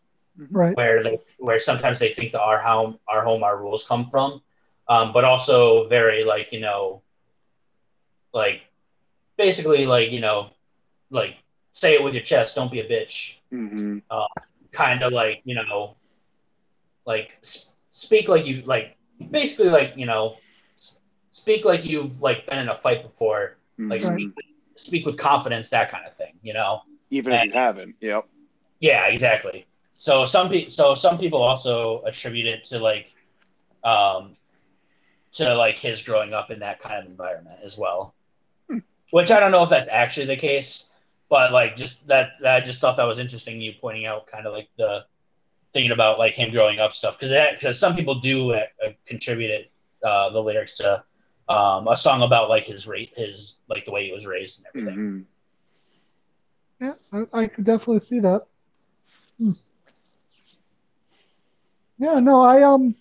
Right. 0.50 0.76
where 0.76 1.02
they 1.04 1.18
where 1.38 1.60
sometimes 1.60 2.00
they 2.00 2.08
think 2.10 2.32
that 2.32 2.40
our 2.42 2.58
home 2.58 2.98
our 3.08 3.22
home 3.24 3.44
our 3.44 3.56
rules 3.56 3.86
come 3.86 4.08
from. 4.08 4.42
Um, 4.88 5.12
but 5.12 5.24
also 5.24 5.84
very 5.88 6.24
like 6.24 6.52
you 6.52 6.60
know 6.60 7.02
like 8.32 8.62
basically 9.36 9.86
like 9.86 10.10
you 10.10 10.20
know 10.20 10.50
like 11.10 11.36
say 11.72 11.94
it 11.94 12.02
with 12.02 12.14
your 12.14 12.22
chest 12.22 12.54
don't 12.56 12.70
be 12.70 12.80
a 12.80 12.88
bitch. 12.88 13.38
Hmm 13.50 13.98
kind 14.72 15.02
of 15.02 15.12
like 15.12 15.40
you 15.44 15.54
know 15.54 15.96
like 17.06 17.38
speak 17.42 18.28
like 18.28 18.46
you 18.46 18.62
like 18.62 18.96
basically 19.30 19.70
like 19.70 19.92
you 19.96 20.06
know 20.06 20.36
speak 21.30 21.64
like 21.64 21.84
you've 21.84 22.20
like 22.22 22.46
been 22.46 22.58
in 22.58 22.68
a 22.68 22.74
fight 22.74 23.02
before 23.02 23.56
like 23.88 24.00
Mhm. 24.00 24.02
speak, 24.02 24.34
speak 24.76 25.06
with 25.06 25.16
confidence 25.18 25.68
that 25.70 25.90
kind 25.90 26.06
of 26.06 26.14
thing 26.14 26.34
you 26.42 26.52
know 26.54 26.82
even 27.10 27.32
if 27.32 27.44
you 27.44 27.52
haven't 27.52 27.96
yep 28.00 28.24
Yeah, 28.80 29.06
exactly. 29.06 29.66
So 29.96 30.24
some 30.26 30.48
people, 30.50 30.70
so 30.70 30.94
some 30.94 31.16
people 31.18 31.40
also 31.40 32.02
attribute 32.02 32.46
it 32.46 32.64
to 32.64 32.78
like, 32.80 33.14
um, 33.84 34.36
to 35.32 35.54
like 35.54 35.78
his 35.78 36.02
growing 36.02 36.34
up 36.34 36.50
in 36.50 36.58
that 36.60 36.78
kind 36.80 36.98
of 37.02 37.06
environment 37.10 37.60
as 37.62 37.78
well. 37.78 38.14
Which 39.10 39.30
I 39.30 39.40
don't 39.40 39.52
know 39.52 39.62
if 39.62 39.70
that's 39.70 39.88
actually 39.88 40.26
the 40.26 40.36
case, 40.36 40.92
but 41.28 41.52
like 41.52 41.76
just 41.76 42.06
that, 42.08 42.32
that 42.40 42.56
I 42.56 42.60
just 42.60 42.80
thought 42.80 42.96
that 42.96 43.04
was 43.04 43.18
interesting. 43.18 43.60
You 43.60 43.72
pointing 43.80 44.06
out 44.06 44.26
kind 44.26 44.46
of 44.46 44.52
like 44.52 44.68
the 44.76 45.04
thinking 45.74 45.92
about 45.92 46.18
like 46.18 46.34
him 46.34 46.50
growing 46.50 46.78
up 46.78 46.94
stuff 46.94 47.18
because 47.18 47.32
because 47.52 47.78
some 47.78 47.94
people 47.94 48.14
do 48.14 48.52
uh, 48.52 48.64
uh, 48.82 48.90
contribute 49.04 49.50
it 49.50 49.72
uh, 50.02 50.30
the 50.30 50.40
lyrics 50.40 50.76
to 50.78 51.02
um, 51.48 51.88
a 51.88 51.96
song 51.96 52.22
about 52.22 52.48
like 52.48 52.64
his 52.64 52.87
rate 52.87 53.12
his 53.16 53.60
like 53.68 53.84
the 53.84 53.90
way 53.92 54.06
he 54.06 54.12
was 54.12 54.26
raised 54.26 54.60
and 54.60 54.66
everything. 54.68 55.26
Mhm. 56.80 56.94
Yeah, 57.12 57.26
I, 57.34 57.40
I 57.42 57.46
could 57.48 57.64
definitely 57.64 58.00
see 58.00 58.20
that. 58.20 58.46
Hmm. 59.38 59.50
Yeah, 61.98 62.20
no, 62.20 62.40
I 62.40 62.62
um, 62.62 62.94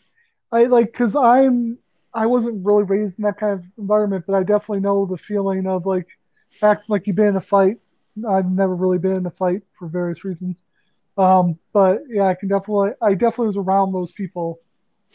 I 0.51 0.65
like 0.65 0.91
because 0.91 1.15
I'm 1.15 1.77
I 2.13 2.25
wasn't 2.25 2.65
really 2.65 2.83
raised 2.83 3.19
in 3.19 3.23
that 3.23 3.37
kind 3.37 3.53
of 3.53 3.65
environment, 3.77 4.25
but 4.27 4.35
I 4.35 4.43
definitely 4.43 4.81
know 4.81 5.05
the 5.05 5.17
feeling 5.17 5.65
of 5.67 5.85
like 5.85 6.07
acting 6.61 6.85
like 6.89 7.07
you've 7.07 7.15
been 7.15 7.27
in 7.27 7.35
a 7.35 7.41
fight. 7.41 7.77
I've 8.27 8.51
never 8.51 8.75
really 8.75 8.99
been 8.99 9.17
in 9.17 9.25
a 9.25 9.31
fight 9.31 9.63
for 9.71 9.87
various 9.87 10.23
reasons. 10.23 10.63
Um, 11.17 11.59
but 11.73 12.03
yeah, 12.09 12.25
I 12.25 12.35
can 12.35 12.49
definitely 12.49 12.91
I 13.01 13.13
definitely 13.13 13.47
was 13.47 13.57
around 13.57 13.91
those 13.91 14.11
people 14.11 14.59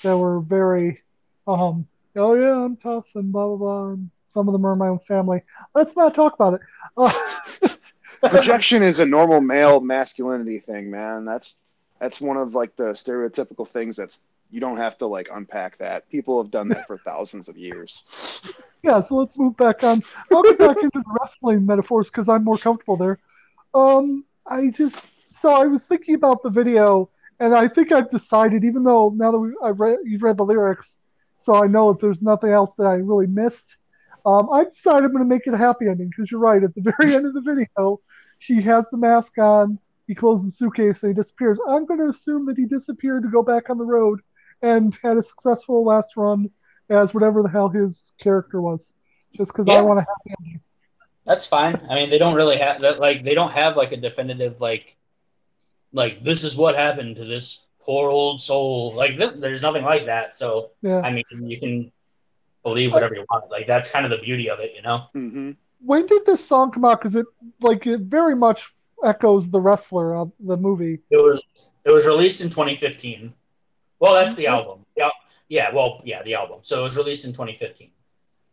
that 0.02 0.16
were 0.16 0.40
very 0.40 1.02
um 1.46 1.86
oh 2.16 2.34
yeah, 2.34 2.64
I'm 2.64 2.76
tough 2.76 3.06
and 3.14 3.32
blah 3.32 3.46
blah 3.48 3.56
blah. 3.56 3.88
And 3.92 4.08
some 4.24 4.48
of 4.48 4.52
them 4.52 4.64
are 4.64 4.76
my 4.76 4.88
own 4.88 5.00
family. 5.00 5.42
Let's 5.74 5.96
not 5.96 6.14
talk 6.14 6.34
about 6.34 6.54
it. 6.54 6.60
Uh, 6.96 7.68
Rejection 8.32 8.82
is 8.82 8.98
a 8.98 9.06
normal 9.06 9.40
male 9.40 9.80
masculinity 9.80 10.58
thing, 10.58 10.90
man. 10.90 11.24
That's 11.24 11.58
that's 11.98 12.20
one 12.20 12.36
of 12.36 12.54
like 12.54 12.76
the 12.76 12.92
stereotypical 12.92 13.66
things 13.66 13.96
that's 13.96 14.22
you 14.50 14.60
don't 14.60 14.76
have 14.76 14.98
to 14.98 15.06
like 15.06 15.28
unpack 15.32 15.78
that. 15.78 16.08
People 16.08 16.42
have 16.42 16.50
done 16.50 16.68
that 16.68 16.86
for 16.86 16.98
thousands 17.04 17.48
of 17.48 17.56
years. 17.56 18.02
yeah, 18.82 19.00
so 19.00 19.16
let's 19.16 19.38
move 19.38 19.56
back 19.56 19.82
on. 19.84 20.02
I'll 20.32 20.42
get 20.42 20.58
back 20.58 20.76
into 20.82 20.98
the 20.98 21.18
wrestling 21.20 21.66
metaphors 21.66 22.08
because 22.08 22.28
I'm 22.28 22.44
more 22.44 22.58
comfortable 22.58 22.96
there. 22.96 23.18
Um, 23.74 24.24
I 24.46 24.70
just 24.70 25.04
so 25.40 25.50
I 25.52 25.66
was 25.66 25.86
thinking 25.86 26.14
about 26.14 26.42
the 26.42 26.50
video, 26.50 27.10
and 27.40 27.54
I 27.54 27.68
think 27.68 27.92
I've 27.92 28.10
decided, 28.10 28.64
even 28.64 28.84
though 28.84 29.12
now 29.16 29.30
that 29.30 29.38
we, 29.38 29.50
I've 29.62 29.80
read, 29.80 29.98
you've 30.04 30.22
read 30.22 30.36
the 30.36 30.44
lyrics, 30.44 30.98
so 31.36 31.62
I 31.62 31.66
know 31.66 31.92
that 31.92 32.00
there's 32.00 32.22
nothing 32.22 32.50
else 32.50 32.74
that 32.74 32.86
I 32.86 32.96
really 32.96 33.26
missed. 33.26 33.76
Um, 34.26 34.50
I 34.52 34.64
decided 34.64 35.04
I'm 35.04 35.12
going 35.12 35.24
to 35.24 35.28
make 35.28 35.46
it 35.46 35.54
a 35.54 35.58
happy 35.58 35.86
ending 35.88 36.10
because 36.10 36.30
you're 36.30 36.40
right. 36.40 36.62
At 36.62 36.74
the 36.74 36.92
very 36.98 37.14
end 37.16 37.26
of 37.26 37.34
the 37.34 37.40
video, 37.40 38.00
he 38.40 38.60
has 38.62 38.88
the 38.90 38.98
mask 38.98 39.38
on. 39.38 39.78
He 40.06 40.14
closes 40.14 40.46
the 40.46 40.50
suitcase 40.52 41.02
and 41.02 41.10
he 41.10 41.14
disappears. 41.14 41.58
I'm 41.68 41.84
going 41.84 42.00
to 42.00 42.08
assume 42.08 42.46
that 42.46 42.56
he 42.56 42.64
disappeared 42.64 43.22
to 43.22 43.28
go 43.28 43.42
back 43.42 43.70
on 43.70 43.78
the 43.78 43.84
road 43.84 44.20
and 44.62 44.94
had 45.02 45.16
a 45.16 45.22
successful 45.22 45.84
last 45.84 46.16
run 46.16 46.48
as 46.90 47.14
whatever 47.14 47.42
the 47.42 47.48
hell 47.48 47.68
his 47.68 48.12
character 48.18 48.60
was. 48.60 48.94
Just 49.34 49.52
because 49.52 49.68
I 49.68 49.80
want 49.82 49.98
a 49.98 50.02
happy 50.02 50.34
ending. 50.40 50.60
That's 51.24 51.46
fine. 51.46 51.86
I 51.90 51.94
mean, 51.94 52.10
they 52.10 52.18
don't 52.18 52.34
really 52.34 52.56
have 52.56 52.80
that. 52.80 52.98
Like, 53.00 53.22
they 53.22 53.34
don't 53.34 53.52
have 53.52 53.76
like 53.76 53.92
a 53.92 53.98
definitive 53.98 54.62
like, 54.62 54.96
like 55.92 56.22
this 56.22 56.44
is 56.44 56.56
what 56.56 56.76
happened 56.76 57.16
to 57.16 57.24
this 57.24 57.66
poor 57.80 58.10
old 58.10 58.40
soul. 58.40 58.92
Like, 58.92 59.16
th- 59.16 59.34
there's 59.36 59.62
nothing 59.62 59.84
like 59.84 60.06
that. 60.06 60.36
So, 60.36 60.72
Yeah. 60.82 61.00
I 61.00 61.10
mean, 61.10 61.24
you 61.30 61.58
can 61.58 61.90
believe 62.62 62.92
whatever 62.92 63.14
you 63.14 63.24
want. 63.30 63.50
Like, 63.50 63.66
that's 63.66 63.90
kind 63.90 64.04
of 64.04 64.10
the 64.10 64.18
beauty 64.18 64.50
of 64.50 64.60
it, 64.60 64.74
you 64.74 64.82
know. 64.82 65.06
hmm 65.12 65.52
When 65.84 66.06
did 66.06 66.26
this 66.26 66.44
song 66.44 66.70
come 66.70 66.84
out? 66.84 67.00
Because 67.00 67.14
it 67.14 67.26
like 67.60 67.86
it 67.86 68.00
very 68.00 68.34
much 68.34 68.72
echoes 69.04 69.50
the 69.50 69.60
wrestler 69.60 70.16
of 70.16 70.32
the 70.40 70.56
movie. 70.56 70.98
It 71.10 71.16
was 71.16 71.42
it 71.84 71.90
was 71.90 72.06
released 72.06 72.40
in 72.42 72.50
2015. 72.50 73.32
Well, 74.00 74.14
that's 74.14 74.34
the 74.34 74.46
album. 74.48 74.84
Yeah, 74.96 75.10
yeah. 75.48 75.72
Well, 75.74 76.02
yeah, 76.04 76.22
the 76.22 76.34
album. 76.34 76.58
So 76.62 76.80
it 76.80 76.84
was 76.84 76.96
released 76.96 77.24
in 77.24 77.32
2015. 77.32 77.90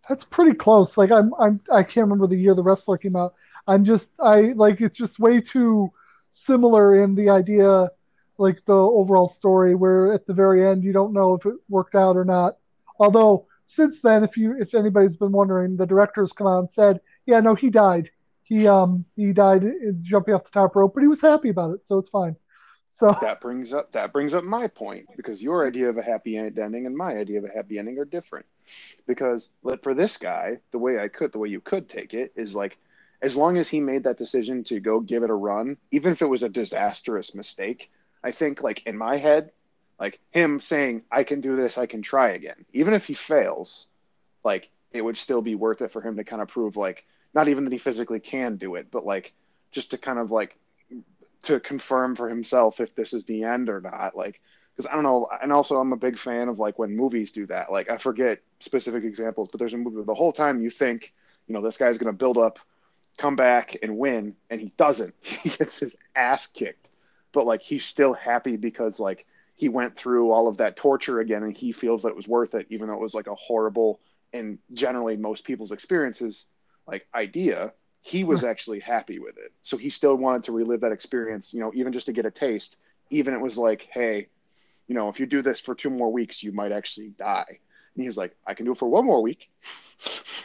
That's 0.08 0.24
pretty 0.24 0.54
close. 0.54 0.98
Like 0.98 1.12
I'm 1.12 1.34
I'm 1.40 1.60
I 1.72 1.82
can't 1.84 2.06
remember 2.06 2.28
the 2.28 2.38
year 2.38 2.54
the 2.54 2.64
wrestler 2.64 2.98
came 2.98 3.16
out. 3.16 3.34
I'm 3.68 3.84
just 3.84 4.14
I 4.20 4.54
like 4.54 4.80
it's 4.82 4.96
just 4.96 5.20
way 5.20 5.42
too 5.42 5.92
similar 6.36 6.96
in 6.96 7.16
the 7.16 7.30
idea, 7.30 7.90
like 8.38 8.64
the 8.66 8.76
overall 8.76 9.30
story, 9.30 9.74
where 9.74 10.12
at 10.12 10.28
the 10.28 10.34
very 10.34 10.66
end 10.66 10.84
you 10.84 10.92
don't 10.92 11.14
know 11.14 11.36
if 11.36 11.46
it 11.46 11.56
worked 11.70 11.96
out 11.96 12.18
or 12.18 12.26
not. 12.26 12.58
Although 13.00 13.48
since 13.66 14.02
then, 14.02 14.24
if 14.24 14.38
you 14.38 14.56
if 14.60 14.76
anybody's 14.76 15.16
been 15.16 15.32
wondering, 15.32 15.78
the 15.78 15.88
director's 15.88 16.34
come 16.34 16.48
out 16.48 16.60
and 16.60 16.70
said, 16.70 17.00
yeah, 17.26 17.40
no, 17.40 17.56
he 17.56 17.70
died. 17.70 18.10
He 18.44 18.68
um 18.68 19.06
he 19.16 19.34
died 19.34 19.64
jumping 20.02 20.34
off 20.34 20.44
the 20.44 20.52
top 20.52 20.76
rope, 20.76 20.94
but 20.94 21.02
he 21.02 21.08
was 21.08 21.22
happy 21.22 21.50
about 21.50 21.72
it, 21.72 21.88
so 21.88 21.98
it's 21.98 22.10
fine. 22.10 22.36
So 22.86 23.16
That 23.22 23.42
brings 23.42 23.74
up 23.74 23.94
that 23.94 24.12
brings 24.12 24.34
up 24.34 24.44
my 24.44 24.68
point 24.68 25.08
because 25.16 25.42
your 25.42 25.66
idea 25.66 25.90
of 25.90 25.98
a 25.98 26.04
happy 26.04 26.38
ending 26.38 26.86
and 26.86 26.96
my 26.96 27.14
idea 27.18 27.40
of 27.40 27.46
a 27.46 27.56
happy 27.56 27.80
ending 27.80 27.98
are 27.98 28.06
different. 28.06 28.46
Because 29.08 29.50
for 29.82 29.94
this 29.94 30.18
guy, 30.18 30.60
the 30.72 30.80
way 30.80 31.00
I 31.00 31.08
could, 31.08 31.32
the 31.32 31.40
way 31.40 31.50
you 31.50 31.62
could 31.62 31.88
take 31.88 32.14
it 32.14 32.34
is 32.36 32.56
like, 32.56 32.78
as 33.26 33.36
long 33.36 33.58
as 33.58 33.68
he 33.68 33.80
made 33.80 34.04
that 34.04 34.20
decision 34.20 34.64
to 34.66 34.80
go 34.80 35.00
give 35.00 35.24
it 35.24 35.32
a 35.32 35.34
run, 35.34 35.78
even 35.92 36.12
if 36.12 36.22
it 36.22 36.30
was 36.30 36.44
a 36.44 36.50
disastrous 36.50 37.34
mistake, 37.34 37.90
I 38.24 38.32
think 38.32 38.62
like 38.62 38.86
in 38.86 38.98
my 38.98 39.18
head, 39.18 39.52
like 40.00 40.20
him 40.32 40.62
saying, 40.62 41.02
"I 41.12 41.24
can 41.24 41.42
do 41.42 41.56
this, 41.56 41.78
I 41.78 41.88
can 41.88 42.02
try 42.02 42.30
again," 42.30 42.66
even 42.72 42.94
if 42.94 43.06
he 43.06 43.16
fails, 43.16 43.88
like 44.44 44.70
it 44.92 45.04
would 45.04 45.18
still 45.18 45.42
be 45.42 45.56
worth 45.56 45.82
it 45.82 45.92
for 45.92 46.02
him 46.02 46.18
to 46.18 46.24
kind 46.24 46.42
of 46.42 46.50
prove 46.50 46.78
like 46.78 47.06
not 47.34 47.48
even 47.48 47.64
that 47.64 47.74
he 47.74 47.80
physically 47.80 48.20
can 48.20 48.58
do 48.58 48.76
it, 48.76 48.88
but 48.92 49.06
like 49.06 49.34
just 49.72 49.92
to 49.92 49.98
kind 49.98 50.20
of 50.20 50.32
like 50.32 50.56
to 51.46 51.60
confirm 51.60 52.16
for 52.16 52.30
himself 52.30 52.80
if 52.80 52.96
this 52.96 53.14
is 53.14 53.24
the 53.26 53.44
end 53.44 53.70
or 53.70 53.82
not. 53.82 54.16
Like, 54.16 54.40
because 54.76 54.90
I 54.90 54.96
don't 54.96 55.04
know. 55.04 55.28
And 55.42 55.52
also, 55.52 55.78
I'm 55.78 55.94
a 55.94 55.98
big 55.98 56.18
fan 56.18 56.48
of 56.48 56.60
like 56.60 56.78
when 56.78 56.96
movies 56.96 57.32
do 57.32 57.46
that. 57.48 57.72
Like, 57.72 57.90
I 57.90 57.98
forget 57.98 58.42
specific 58.60 59.04
examples, 59.04 59.50
but 59.52 59.60
there's 59.60 59.74
a 59.74 59.78
movie 59.78 60.04
the 60.04 60.14
whole 60.14 60.32
time 60.32 60.62
you 60.62 60.70
think, 60.70 61.14
you 61.48 61.54
know, 61.54 61.62
this 61.62 61.78
guy's 61.78 61.98
going 61.98 62.12
to 62.12 62.18
build 62.18 62.38
up, 62.38 62.60
come 63.18 63.36
back 63.36 63.78
and 63.82 63.98
win, 63.98 64.36
and 64.50 64.60
he 64.62 64.72
doesn't. 64.78 65.14
He 65.24 65.50
gets 65.50 65.80
his 65.80 65.98
ass 66.16 66.48
kicked, 66.48 66.92
but 67.32 67.46
like 67.46 67.62
he's 67.62 67.86
still 67.86 68.14
happy 68.14 68.58
because 68.58 69.00
like 69.00 69.26
he 69.56 69.70
went 69.70 69.96
through 69.96 70.32
all 70.32 70.48
of 70.48 70.58
that 70.58 70.76
torture 70.76 71.20
again, 71.20 71.44
and 71.44 71.56
he 71.56 71.72
feels 71.72 72.04
that 72.04 72.10
it 72.10 72.16
was 72.16 72.28
worth 72.28 72.56
it, 72.56 72.68
even 72.70 72.88
though 72.88 72.96
it 72.96 73.00
was 73.00 73.14
like 73.14 73.28
a 73.28 73.36
horrible 73.36 74.00
and 74.34 74.58
generally 74.74 75.16
most 75.16 75.46
people's 75.46 75.72
experiences 75.72 76.46
like 76.88 77.08
idea 77.16 77.72
he 78.06 78.24
was 78.24 78.44
actually 78.44 78.80
happy 78.80 79.18
with 79.18 79.36
it. 79.40 79.52
So 79.64 79.78
he 79.78 79.90
still 79.90 80.16
wanted 80.16 80.44
to 80.44 80.52
relive 80.52 80.82
that 80.82 80.92
experience, 80.92 81.56
you 81.56 81.60
know, 81.60 81.72
even 81.74 81.92
just 81.92 82.06
to 82.06 82.14
get 82.14 82.28
a 82.28 82.30
taste. 82.30 82.78
Even 83.10 83.34
it 83.34 83.42
was 83.42 83.58
like, 83.58 83.88
hey, 83.92 84.28
you 84.88 84.94
know, 84.94 85.10
if 85.10 85.20
you 85.20 85.26
do 85.26 85.42
this 85.42 85.60
for 85.60 85.74
two 85.74 85.90
more 85.90 86.12
weeks, 86.12 86.44
you 86.44 86.52
might 86.52 86.72
actually 86.72 87.08
die. 87.18 87.60
And 87.96 88.04
he's 88.04 88.16
like, 88.16 88.36
I 88.46 88.54
can 88.54 88.68
do 88.68 88.74
it 88.74 88.78
for 88.78 88.88
one 88.88 89.06
more 89.06 89.24
week. 89.24 89.50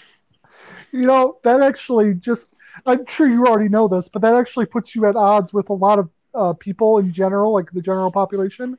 you 0.93 1.07
know 1.07 1.37
that 1.45 1.61
actually 1.61 2.15
just 2.15 2.55
i'm 2.87 3.05
sure 3.07 3.29
you 3.29 3.47
already 3.47 3.69
know 3.69 3.89
this 3.89 4.09
but 4.09 4.23
that 4.23 4.35
actually 4.35 4.67
puts 4.67 4.95
you 4.95 5.07
at 5.07 5.17
odds 5.17 5.53
with 5.53 5.69
a 5.71 5.75
lot 5.75 5.99
of 5.99 6.11
uh, 6.35 6.53
people 6.55 6.99
in 6.99 7.13
general 7.13 7.53
like 7.53 7.71
the 7.73 7.81
general 7.83 8.11
population 8.11 8.77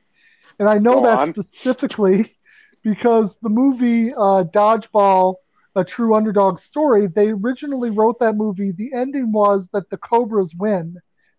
and 0.58 0.68
i 0.68 0.78
know 0.78 1.00
Go 1.00 1.02
that 1.02 1.22
on. 1.22 1.34
specifically 1.34 2.36
because 2.82 3.38
the 3.40 3.48
movie 3.50 4.12
uh, 4.12 4.44
dodgeball 4.54 5.34
a 5.76 5.84
true 5.84 6.14
underdog 6.14 6.58
story. 6.58 7.06
They 7.06 7.30
originally 7.30 7.90
wrote 7.90 8.18
that 8.20 8.36
movie. 8.36 8.72
The 8.72 8.92
ending 8.92 9.32
was 9.32 9.68
that 9.72 9.88
the 9.90 9.96
Cobras 9.96 10.54
win, 10.58 10.96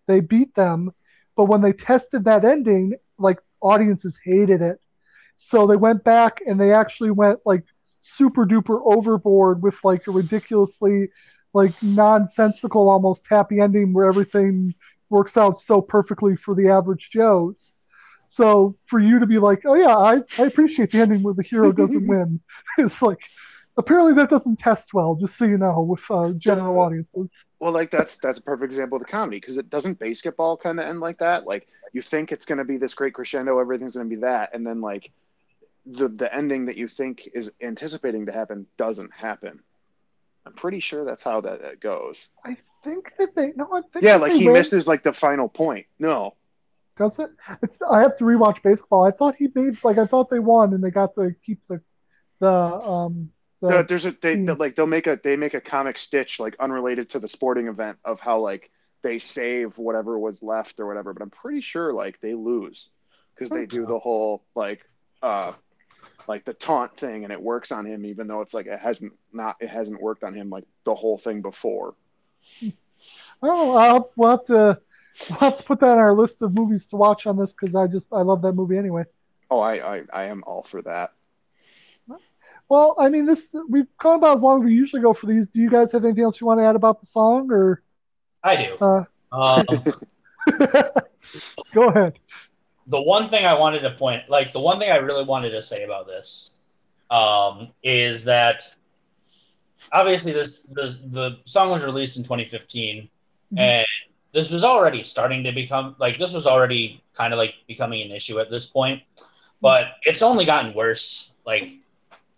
they 0.07 0.21
beat 0.21 0.55
them, 0.55 0.91
but 1.35 1.45
when 1.45 1.61
they 1.61 1.73
tested 1.73 2.23
that 2.25 2.43
ending, 2.45 2.93
like 3.17 3.39
audiences 3.61 4.19
hated 4.23 4.61
it. 4.61 4.79
So 5.35 5.67
they 5.67 5.75
went 5.77 6.03
back 6.03 6.41
and 6.45 6.59
they 6.59 6.73
actually 6.73 7.11
went 7.11 7.39
like 7.45 7.65
super 8.01 8.45
duper 8.45 8.79
overboard 8.85 9.61
with 9.61 9.77
like 9.83 10.07
a 10.07 10.11
ridiculously 10.11 11.09
like 11.53 11.73
nonsensical 11.81 12.89
almost 12.89 13.27
happy 13.29 13.59
ending 13.59 13.93
where 13.93 14.07
everything 14.07 14.73
works 15.09 15.37
out 15.37 15.59
so 15.59 15.81
perfectly 15.81 16.35
for 16.35 16.55
the 16.55 16.69
average 16.69 17.09
joes 17.11 17.73
so 18.27 18.75
for 18.85 18.99
you 18.99 19.19
to 19.19 19.27
be 19.27 19.39
like 19.39 19.61
oh 19.65 19.75
yeah 19.75 19.95
i, 19.97 20.21
I 20.37 20.45
appreciate 20.45 20.91
the 20.91 20.99
ending 20.99 21.23
where 21.23 21.33
the 21.33 21.43
hero 21.43 21.71
doesn't 21.71 22.07
win 22.07 22.39
it's 22.77 23.01
like 23.01 23.19
apparently 23.77 24.13
that 24.13 24.29
doesn't 24.29 24.59
test 24.59 24.93
well 24.93 25.15
just 25.15 25.37
so 25.37 25.45
you 25.45 25.57
know 25.57 25.81
with 25.81 26.03
uh, 26.09 26.31
general 26.37 26.79
audiences 26.79 27.45
Well, 27.59 27.71
like 27.71 27.91
that's 27.91 28.17
that's 28.17 28.39
a 28.39 28.41
perfect 28.41 28.71
example 28.71 28.97
of 28.97 29.05
the 29.05 29.11
comedy 29.11 29.37
because 29.37 29.57
it 29.57 29.69
doesn't 29.69 29.99
basketball 29.99 30.57
kind 30.57 30.79
of 30.79 30.85
end 30.85 30.99
like 30.99 31.19
that. 31.19 31.47
Like 31.47 31.67
you 31.93 32.01
think 32.01 32.31
it's 32.31 32.45
going 32.45 32.57
to 32.57 32.65
be 32.65 32.77
this 32.77 32.93
great 32.93 33.13
crescendo, 33.13 33.57
everything's 33.59 33.95
going 33.95 34.09
to 34.09 34.15
be 34.15 34.21
that, 34.21 34.53
and 34.53 34.67
then 34.67 34.81
like 34.81 35.11
the 35.85 36.07
the 36.07 36.33
ending 36.33 36.65
that 36.65 36.77
you 36.77 36.87
think 36.87 37.29
is 37.33 37.51
anticipating 37.61 38.25
to 38.25 38.31
happen 38.31 38.67
doesn't 38.77 39.11
happen. 39.13 39.59
I'm 40.45 40.53
pretty 40.53 40.79
sure 40.79 41.05
that's 41.05 41.23
how 41.23 41.41
that, 41.41 41.61
that 41.61 41.79
goes. 41.79 42.27
i 42.45 42.57
think 42.83 43.13
that 43.17 43.33
they 43.35 43.53
no 43.55 43.69
i 43.73 43.81
think 43.93 44.03
Yeah, 44.03 44.17
like 44.17 44.33
he 44.33 44.47
misses 44.49 44.87
like 44.87 45.03
the 45.03 45.13
final 45.13 45.47
point. 45.47 45.85
No, 45.99 46.35
Does 46.97 47.17
it? 47.19 47.29
It's. 47.61 47.81
I 47.81 48.01
have 48.01 48.17
to 48.17 48.23
rewatch 48.25 48.61
baseball. 48.61 49.03
I 49.05 49.11
thought 49.11 49.35
he 49.35 49.47
made 49.55 49.81
like 49.83 49.97
I 49.97 50.05
thought 50.05 50.29
they 50.29 50.39
won 50.39 50.73
and 50.73 50.83
they 50.83 50.91
got 50.91 51.13
to 51.15 51.33
keep 51.45 51.65
the 51.67 51.81
the 52.39 52.51
um 52.51 53.31
the, 53.61 53.69
There- 53.69 53.83
there's 53.83 54.05
a 54.05 54.11
they 54.21 54.35
Hmm. 54.35 54.51
like 54.59 54.75
they'll 54.75 54.85
make 54.85 55.07
a 55.07 55.17
they 55.23 55.35
make 55.37 55.53
a 55.53 55.61
comic 55.61 55.97
stitch 55.97 56.39
like 56.39 56.55
unrelated 56.59 57.09
to 57.11 57.19
the 57.19 57.29
sporting 57.29 57.67
event 57.67 57.97
of 58.03 58.19
how 58.19 58.39
like 58.39 58.69
they 59.01 59.19
save 59.19 59.77
whatever 59.77 60.19
was 60.19 60.43
left 60.43 60.79
or 60.79 60.85
whatever. 60.87 61.13
But 61.13 61.23
I'm 61.23 61.29
pretty 61.29 61.61
sure 61.61 61.93
like 61.93 62.19
they 62.19 62.33
lose 62.33 62.89
because 63.33 63.49
they 63.49 63.65
do 63.65 63.85
the 63.85 63.97
whole 63.99 64.43
like 64.55 64.85
uh 65.21 65.53
like 66.27 66.45
the 66.45 66.53
taunt 66.53 66.95
thing 66.97 67.23
and 67.23 67.33
it 67.33 67.41
works 67.41 67.71
on 67.71 67.85
him 67.85 68.05
even 68.05 68.27
though 68.27 68.41
it's 68.41 68.53
like 68.53 68.65
it 68.65 68.79
hasn't 68.79 69.13
not 69.31 69.57
it 69.59 69.69
hasn't 69.69 70.01
worked 70.01 70.23
on 70.23 70.33
him 70.33 70.49
like 70.49 70.65
the 70.83 70.95
whole 70.95 71.17
thing 71.17 71.41
before. 71.41 71.95
Oh, 73.41 73.75
I'll, 73.75 74.11
we'll 74.15 74.31
have 74.31 74.45
to 74.45 74.79
we'll 75.29 75.39
have 75.39 75.57
to 75.57 75.63
put 75.63 75.79
that 75.81 75.89
on 75.89 75.97
our 75.99 76.13
list 76.13 76.41
of 76.41 76.53
movies 76.53 76.85
to 76.87 76.95
watch 76.95 77.27
on 77.27 77.37
this 77.37 77.51
because 77.53 77.75
I 77.75 77.87
just 77.87 78.11
I 78.13 78.21
love 78.21 78.41
that 78.43 78.53
movie 78.53 78.77
anyway. 78.77 79.03
Oh, 79.51 79.59
I, 79.59 79.97
I 79.97 80.03
I 80.13 80.23
am 80.25 80.43
all 80.47 80.63
for 80.63 80.81
that. 80.83 81.11
Well, 82.69 82.95
I 82.97 83.09
mean, 83.09 83.25
this 83.25 83.53
we've 83.69 83.87
gone 83.97 84.19
about 84.19 84.37
as 84.37 84.41
long 84.41 84.61
as 84.61 84.65
we 84.65 84.73
usually 84.73 85.01
go 85.01 85.13
for 85.13 85.25
these. 85.27 85.49
Do 85.49 85.59
you 85.59 85.69
guys 85.69 85.91
have 85.91 86.05
anything 86.05 86.23
else 86.23 86.39
you 86.39 86.47
want 86.47 86.59
to 86.59 86.63
add 86.65 86.75
about 86.77 87.01
the 87.01 87.05
song, 87.05 87.51
or 87.51 87.83
I 88.41 88.55
do. 88.55 88.77
uh, 88.81 89.03
Um, 89.31 89.65
go 91.73 91.89
ahead? 91.89 92.17
The 92.87 93.01
one 93.01 93.29
thing 93.29 93.45
I 93.45 93.53
wanted 93.53 93.81
to 93.81 93.91
point, 93.91 94.29
like 94.29 94.51
the 94.51 94.59
one 94.59 94.79
thing 94.79 94.91
I 94.91 94.97
really 94.97 95.23
wanted 95.23 95.51
to 95.51 95.61
say 95.61 95.83
about 95.83 96.07
this, 96.07 96.55
um, 97.09 97.69
is 97.83 98.25
that 98.25 98.63
obviously 99.91 100.31
this 100.31 100.63
the 100.63 100.97
the 101.07 101.37
song 101.45 101.69
was 101.69 101.83
released 101.83 102.17
in 102.17 102.23
2015, 102.23 103.09
Mhm. 103.53 103.59
and 103.59 103.85
this 104.31 104.51
was 104.51 104.63
already 104.63 105.03
starting 105.03 105.43
to 105.43 105.51
become 105.51 105.95
like 105.99 106.17
this 106.17 106.33
was 106.33 106.47
already 106.47 107.03
kind 107.13 107.33
of 107.33 107.37
like 107.37 107.53
becoming 107.67 108.01
an 108.01 108.11
issue 108.11 108.39
at 108.39 108.49
this 108.49 108.65
point, 108.65 109.01
but 109.61 109.95
it's 110.03 110.21
only 110.21 110.45
gotten 110.45 110.73
worse 110.73 111.35
like 111.45 111.69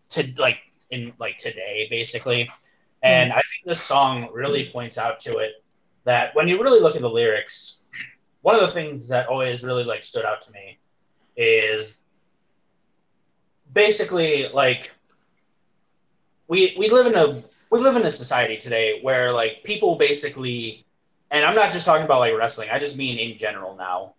to 0.09 0.31
like 0.37 0.59
in 0.91 1.13
like 1.19 1.37
today 1.37 1.87
basically, 1.89 2.49
and 3.01 3.31
I 3.31 3.41
think 3.41 3.65
this 3.65 3.81
song 3.81 4.29
really 4.33 4.69
points 4.69 4.97
out 4.97 5.19
to 5.21 5.37
it 5.37 5.63
that 6.03 6.35
when 6.35 6.47
you 6.47 6.61
really 6.61 6.79
look 6.81 6.95
at 6.95 7.01
the 7.01 7.09
lyrics 7.09 7.83
one 8.45 8.53
of 8.53 8.61
the 8.61 8.67
things 8.67 9.09
that 9.09 9.27
always 9.27 9.63
really 9.63 9.83
like 9.83 10.03
stood 10.03 10.23
out 10.23 10.39
to 10.39 10.51
me 10.51 10.77
is 11.35 12.03
basically 13.73 14.47
like 14.49 14.93
we 16.47 16.75
we 16.77 16.87
live 16.87 17.07
in 17.07 17.15
a 17.15 17.41
we 17.71 17.79
live 17.79 17.95
in 17.95 18.03
a 18.03 18.11
society 18.11 18.55
today 18.55 18.99
where 19.01 19.33
like 19.33 19.63
people 19.63 19.95
basically 19.95 20.85
and 21.31 21.43
I'm 21.43 21.55
not 21.55 21.71
just 21.71 21.87
talking 21.87 22.05
about 22.05 22.19
like 22.19 22.37
wrestling, 22.37 22.69
I 22.71 22.77
just 22.77 22.97
mean 22.99 23.17
in 23.17 23.35
general 23.35 23.75
now. 23.75 24.13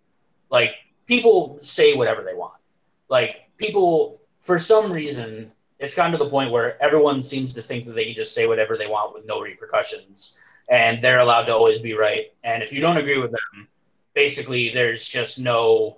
Like 0.49 0.75
people 1.05 1.57
say 1.61 1.95
whatever 1.95 2.21
they 2.21 2.33
want. 2.33 2.59
Like 3.07 3.49
people 3.55 4.19
for 4.41 4.59
some 4.59 4.91
reason 4.91 5.49
it's 5.79 5.95
gotten 5.95 6.11
to 6.11 6.17
the 6.17 6.29
point 6.29 6.51
where 6.51 6.75
everyone 6.83 7.23
seems 7.23 7.53
to 7.53 7.61
think 7.61 7.85
that 7.85 7.93
they 7.93 8.03
can 8.03 8.15
just 8.15 8.35
say 8.35 8.45
whatever 8.45 8.75
they 8.75 8.87
want 8.87 9.13
with 9.13 9.25
no 9.25 9.39
repercussions 9.39 10.37
and 10.69 11.01
they're 11.01 11.19
allowed 11.19 11.45
to 11.45 11.53
always 11.53 11.79
be 11.79 11.93
right. 11.93 12.33
And 12.43 12.61
if 12.61 12.73
you 12.73 12.81
don't 12.81 12.97
agree 12.97 13.19
with 13.19 13.31
them, 13.31 13.69
basically 14.17 14.69
there's 14.69 15.07
just 15.07 15.37
no 15.37 15.95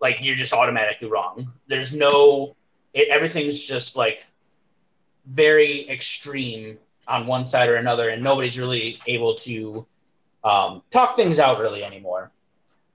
like 0.00 0.18
you're 0.20 0.36
just 0.36 0.52
automatically 0.52 1.08
wrong. 1.08 1.52
There's 1.66 1.92
no 1.92 2.54
it, 2.94 3.08
everything's 3.08 3.66
just 3.66 3.96
like 3.96 4.24
very 5.26 5.88
extreme 5.88 6.78
on 7.08 7.26
one 7.26 7.44
side 7.44 7.68
or 7.68 7.74
another 7.74 8.10
and 8.10 8.22
nobody's 8.22 8.60
really 8.60 8.96
able 9.08 9.34
to 9.34 9.84
um, 10.44 10.82
talk 10.92 11.16
things 11.16 11.40
out 11.40 11.58
really 11.58 11.82
anymore. 11.82 12.30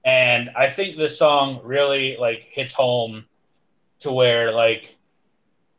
And 0.04 0.50
i 0.56 0.66
think 0.68 0.96
this 0.96 1.16
song 1.18 1.60
really 1.62 2.16
like 2.16 2.42
hits 2.58 2.74
home 2.74 3.24
to 4.00 4.10
where 4.10 4.50
like 4.50 4.96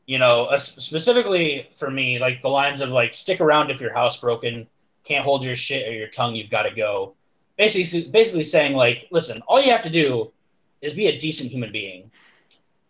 you 0.06 0.20
know 0.20 0.46
uh, 0.46 0.58
specifically 0.58 1.68
for 1.72 1.90
me 1.90 2.20
like 2.20 2.40
the 2.42 2.54
lines 2.62 2.80
of 2.82 2.90
like 2.90 3.14
stick 3.14 3.42
around 3.42 3.72
if 3.72 3.82
your 3.82 3.94
house 3.94 4.16
broken 4.22 4.68
can't 5.04 5.26
hold 5.26 5.44
your 5.44 5.58
shit 5.58 5.88
or 5.90 5.92
your 5.92 6.08
tongue 6.08 6.36
you've 6.36 6.56
got 6.58 6.64
to 6.64 6.74
go 6.74 7.16
basically 7.58 8.10
basically 8.10 8.44
saying 8.44 8.76
like 8.76 9.08
listen 9.12 9.42
all 9.48 9.62
you 9.62 9.72
have 9.72 9.84
to 9.84 9.90
do 9.90 10.32
is 10.82 10.94
be 10.94 11.08
a 11.08 11.20
decent 11.20 11.50
human 11.52 11.72
being 11.72 12.12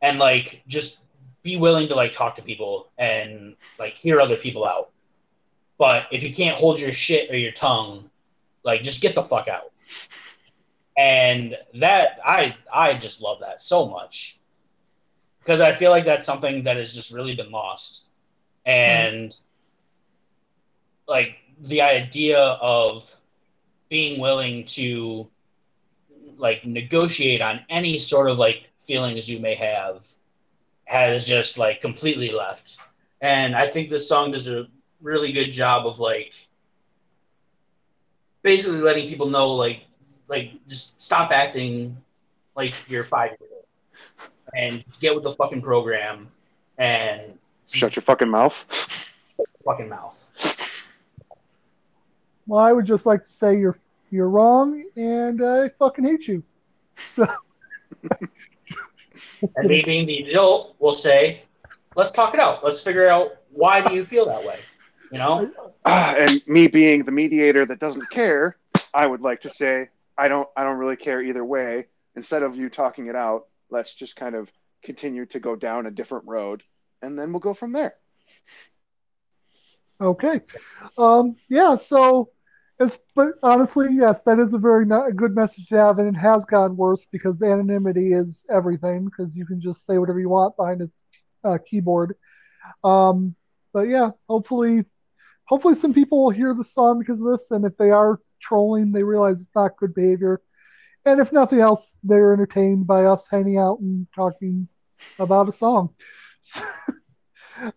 and 0.02 0.20
like 0.20 0.64
just 0.68 1.06
be 1.44 1.58
willing 1.58 1.88
to 1.88 1.96
like 1.96 2.12
talk 2.12 2.36
to 2.36 2.42
people 2.42 2.90
and 2.98 3.56
like 3.78 3.94
hear 3.94 4.20
other 4.20 4.38
people 4.38 4.66
out. 4.66 4.90
But 5.78 6.08
if 6.12 6.24
you 6.24 6.34
can't 6.34 6.58
hold 6.58 6.80
your 6.80 6.94
shit 6.94 7.30
or 7.30 7.38
your 7.38 7.52
tongue 7.52 8.10
like 8.64 8.82
just 8.84 9.02
get 9.02 9.14
the 9.14 9.24
fuck 9.24 9.48
out. 9.48 9.72
And 10.98 11.58
that 11.76 12.20
i 12.26 12.56
i 12.74 12.94
just 12.94 13.22
love 13.22 13.40
that 13.42 13.62
so 13.62 13.88
much. 13.88 14.40
Because 15.40 15.62
i 15.62 15.72
feel 15.72 15.92
like 15.92 16.06
that's 16.06 16.26
something 16.26 16.64
that 16.64 16.78
has 16.78 16.94
just 16.94 17.14
really 17.14 17.36
been 17.36 17.52
lost. 17.52 18.10
And 18.66 19.34
like 21.08 21.38
the 21.60 21.82
idea 21.82 22.40
of 22.40 23.14
being 23.94 24.20
willing 24.20 24.66
to 24.66 25.28
like 26.38 26.66
negotiate 26.66 27.44
on 27.44 27.60
any 27.70 28.00
sort 28.00 28.28
of 28.28 28.40
like 28.40 28.68
feelings 28.80 29.30
you 29.30 29.40
may 29.40 29.54
have 29.54 30.04
has 30.86 31.28
just 31.28 31.60
like 31.60 31.80
completely 31.80 32.32
left 32.32 32.80
and 33.22 33.56
i 33.56 33.68
think 33.68 33.92
this 33.92 34.10
song 34.10 34.32
does 34.32 34.50
a 34.50 34.66
really 35.04 35.32
good 35.32 35.52
job 35.52 35.86
of 35.86 36.00
like 36.00 36.34
basically 38.42 38.80
letting 38.82 39.08
people 39.08 39.28
know 39.28 39.52
like 39.54 39.84
like 40.28 40.52
just 40.68 41.00
stop 41.00 41.32
acting 41.32 41.96
like 42.56 42.74
you're 42.90 43.04
five 43.04 43.30
years 43.40 43.52
old 43.54 44.30
and 44.58 44.84
get 45.00 45.14
with 45.14 45.24
the 45.24 45.34
fucking 45.34 45.62
program 45.62 46.28
and 46.80 47.38
Shut 47.68 47.96
your 47.96 48.02
fucking 48.02 48.30
mouth. 48.30 48.58
fucking 49.64 49.88
mouth 49.88 50.34
Well, 52.48 52.60
I 52.60 52.74
would 52.74 52.86
just 52.86 53.06
like 53.06 53.24
to 53.24 53.30
say 53.30 53.58
you're 53.58 53.78
you're 54.14 54.30
wrong, 54.30 54.84
and 54.96 55.44
I 55.44 55.70
fucking 55.80 56.06
hate 56.06 56.28
you. 56.28 56.44
So 57.16 57.28
and 59.56 59.68
me 59.68 59.82
being 59.84 60.06
the 60.06 60.30
adult 60.30 60.76
will 60.80 60.94
say 60.94 61.44
let's 61.96 62.12
talk 62.12 62.34
it 62.34 62.40
out 62.40 62.64
let's 62.64 62.82
figure 62.82 63.08
out 63.08 63.38
why 63.52 63.82
do 63.82 63.94
you 63.94 64.04
feel 64.04 64.26
that 64.26 64.44
way 64.44 64.60
you 65.12 65.18
know 65.18 65.52
Ah, 65.86 66.16
and 66.18 66.42
me 66.48 66.68
being 66.68 67.04
the 67.04 67.12
mediator 67.12 67.66
that 67.66 67.80
doesn't 67.80 68.10
care, 68.10 68.58
I 68.94 69.06
would 69.06 69.22
like 69.22 69.42
to 69.42 69.50
say 69.50 69.90
I 70.18 70.28
don't 70.28 70.48
I 70.56 70.64
don't 70.64 70.78
really 70.78 70.96
care 70.96 71.22
either 71.22 71.44
way. 71.44 71.88
Instead 72.16 72.44
of 72.44 72.56
you 72.56 72.70
talking 72.70 73.08
it 73.08 73.16
out, 73.16 73.48
let's 73.70 73.94
just 73.94 74.16
kind 74.16 74.36
of 74.36 74.50
continue 74.84 75.26
to 75.28 75.40
go 75.40 75.56
down 75.56 75.88
a 75.88 75.92
different 75.92 76.26
road 76.28 76.64
and 77.02 77.18
then 77.18 77.32
we'll 77.32 77.40
go 77.40 77.54
from 77.54 77.74
there. 77.74 77.96
Okay. 80.00 80.42
Um, 80.98 81.36
yeah, 81.50 81.76
so 81.76 82.30
it's 82.80 82.98
but 83.16 83.34
honestly, 83.44 83.88
yes, 83.92 84.24
that 84.24 84.40
is 84.40 84.54
a 84.54 84.58
very 84.58 84.86
not, 84.86 85.08
a 85.08 85.14
good 85.14 85.36
message 85.36 85.68
to 85.68 85.78
have, 85.78 86.00
and 86.00 86.16
it 86.16 86.20
has 86.20 86.46
gotten 86.46 86.76
worse 86.76 87.06
because 87.12 87.42
anonymity 87.42 88.14
is 88.14 88.46
everything 88.50 89.06
because 89.06 89.36
you 89.36 89.46
can 89.46 89.62
just 89.62 89.86
say 89.86 89.98
whatever 89.98 90.20
you 90.20 90.30
want 90.30 90.58
behind 90.58 90.90
a 91.44 91.60
keyboard. 91.60 92.16
Um, 92.84 93.36
but 93.74 93.88
yeah, 93.88 94.12
hopefully, 94.28 94.86
hopefully 95.46 95.76
some 95.76 95.94
people 95.94 96.24
will 96.24 96.32
hear 96.32 96.54
the 96.54 96.64
song 96.64 97.00
because 97.00 97.22
of 97.22 97.28
this, 97.28 97.52
and 97.52 97.66
if 97.66 97.78
they 97.78 97.92
are 97.92 98.20
trolling, 98.42 98.92
they 98.92 99.04
realize 99.04 99.42
it's 99.42 99.56
not 99.56 99.78
good 99.78 99.94
behavior. 99.94 100.42
And 101.06 101.20
if 101.20 101.32
nothing 101.32 101.60
else, 101.60 101.98
they're 102.04 102.34
entertained 102.34 102.88
by 102.88 103.06
us 103.06 103.28
hanging 103.30 103.58
out 103.58 103.80
and 103.80 104.08
talking 104.16 104.68
about 105.20 105.50
a 105.50 105.54
song. 105.54 105.94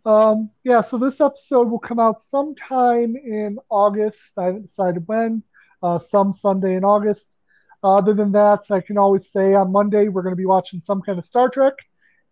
Um, 0.05 0.51
yeah, 0.65 0.81
so 0.81 0.99
this 0.99 1.21
episode 1.21 1.71
will 1.71 1.79
come 1.79 1.99
out 1.99 2.21
sometime 2.21 3.17
in 3.17 3.59
August. 3.69 4.39
I 4.39 4.45
haven't 4.45 4.63
decided 4.63 5.07
when. 5.07 5.43
Uh, 5.83 5.99
some 5.99 6.33
Sunday 6.33 6.75
in 6.75 6.85
August. 6.85 7.37
Other 7.83 8.15
than 8.15 8.33
that, 8.33 8.71
I 8.71 8.81
can 8.81 8.99
always 8.99 9.31
say 9.31 9.55
on 9.55 9.71
Monday 9.71 10.09
we're 10.09 10.23
going 10.23 10.33
to 10.33 10.37
be 10.37 10.47
watching 10.47 10.81
some 10.81 11.03
kind 11.03 11.19
of 11.19 11.25
Star 11.25 11.49
Trek, 11.49 11.75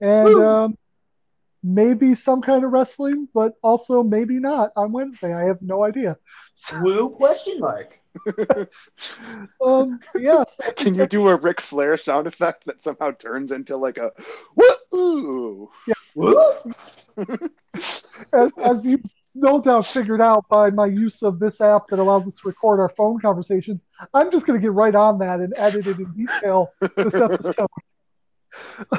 and 0.00 0.34
um, 0.36 0.78
maybe 1.62 2.14
some 2.14 2.42
kind 2.42 2.64
of 2.64 2.72
wrestling, 2.72 3.28
but 3.34 3.54
also 3.62 4.02
maybe 4.02 4.40
not 4.40 4.70
on 4.76 4.92
Wednesday. 4.92 5.32
I 5.32 5.44
have 5.44 5.62
no 5.62 5.84
idea. 5.84 6.16
Woo? 6.80 7.10
Question 7.10 7.60
mark. 7.60 8.00
Um, 9.64 9.98
yes, 10.14 10.60
I 10.66 10.70
Can 10.70 10.94
you 10.94 11.06
do 11.06 11.28
a 11.28 11.36
Ric 11.36 11.60
Flair 11.60 11.96
sound 11.96 12.26
effect 12.26 12.64
that 12.66 12.82
somehow 12.82 13.10
turns 13.10 13.50
into 13.50 13.76
like 13.76 13.98
a 13.98 14.12
woo? 14.54 14.64
Woo? 14.94 15.70
as, 18.32 18.52
as 18.64 18.86
you 18.86 19.02
no 19.34 19.60
doubt 19.60 19.86
figured 19.86 20.20
out 20.20 20.48
by 20.48 20.70
my 20.70 20.86
use 20.86 21.22
of 21.22 21.40
this 21.40 21.60
app 21.60 21.88
that 21.88 21.98
allows 21.98 22.26
us 22.28 22.34
to 22.36 22.46
record 22.46 22.78
our 22.78 22.90
phone 22.90 23.18
conversations, 23.18 23.82
I'm 24.12 24.30
just 24.30 24.46
going 24.46 24.58
to 24.58 24.62
get 24.62 24.72
right 24.72 24.94
on 24.94 25.18
that 25.18 25.40
and 25.40 25.52
edit 25.56 25.86
it 25.86 25.98
in 25.98 26.12
detail 26.12 26.70
this 26.80 27.14
episode. 27.14 27.66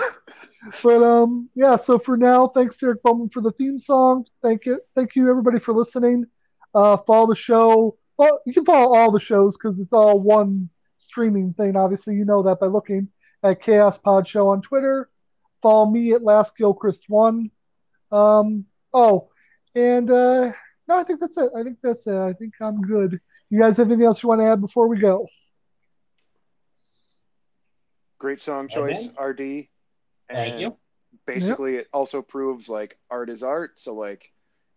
but 0.83 1.03
um, 1.03 1.49
yeah. 1.55 1.77
So 1.77 1.97
for 1.97 2.17
now, 2.17 2.47
thanks 2.47 2.77
to 2.77 2.87
Eric 2.87 3.03
Bowman 3.03 3.29
for 3.29 3.41
the 3.41 3.51
theme 3.51 3.79
song. 3.79 4.25
Thank 4.43 4.65
you, 4.65 4.81
thank 4.95 5.15
you 5.15 5.29
everybody 5.29 5.59
for 5.59 5.73
listening. 5.73 6.25
Uh, 6.73 6.97
follow 6.97 7.27
the 7.27 7.35
show. 7.35 7.97
Well, 8.17 8.41
you 8.45 8.53
can 8.53 8.65
follow 8.65 8.97
all 8.97 9.11
the 9.11 9.19
shows 9.19 9.55
because 9.55 9.79
it's 9.79 9.93
all 9.93 10.19
one 10.19 10.69
streaming 10.97 11.53
thing. 11.53 11.77
Obviously, 11.77 12.15
you 12.15 12.25
know 12.25 12.43
that 12.43 12.59
by 12.59 12.67
looking 12.67 13.07
at 13.43 13.61
Chaos 13.61 13.97
Pod 13.97 14.27
Show 14.27 14.49
on 14.49 14.61
Twitter. 14.61 15.09
Follow 15.65 15.89
me 15.89 16.13
at 16.13 16.21
Last 16.21 16.55
Gilchrist 16.57 17.05
One. 17.09 17.49
Um, 18.11 18.65
oh, 18.93 19.29
and 19.73 20.11
uh, 20.11 20.51
no, 20.87 20.95
I 20.95 21.03
think 21.03 21.19
that's 21.19 21.37
it. 21.37 21.49
I 21.57 21.63
think 21.63 21.79
that's 21.81 22.05
it. 22.05 22.13
I 22.15 22.33
think 22.33 22.53
I'm 22.61 22.83
good. 22.83 23.19
You 23.49 23.59
guys 23.59 23.77
have 23.77 23.87
anything 23.87 24.05
else 24.05 24.21
you 24.21 24.29
want 24.29 24.41
to 24.41 24.45
add 24.45 24.61
before 24.61 24.87
we 24.87 24.99
go? 24.99 25.27
Great 28.19 28.39
song 28.41 28.67
Okay. 28.75 28.93
choice, 28.93 29.09
RD. 29.19 29.69
Thank 30.29 30.59
you. 30.59 30.77
Basically, 31.25 31.77
it 31.77 31.87
also 31.91 32.21
proves 32.21 32.69
like 32.69 32.99
art 33.09 33.31
is 33.31 33.41
art. 33.41 33.79
So 33.79 33.95
like, 33.95 34.31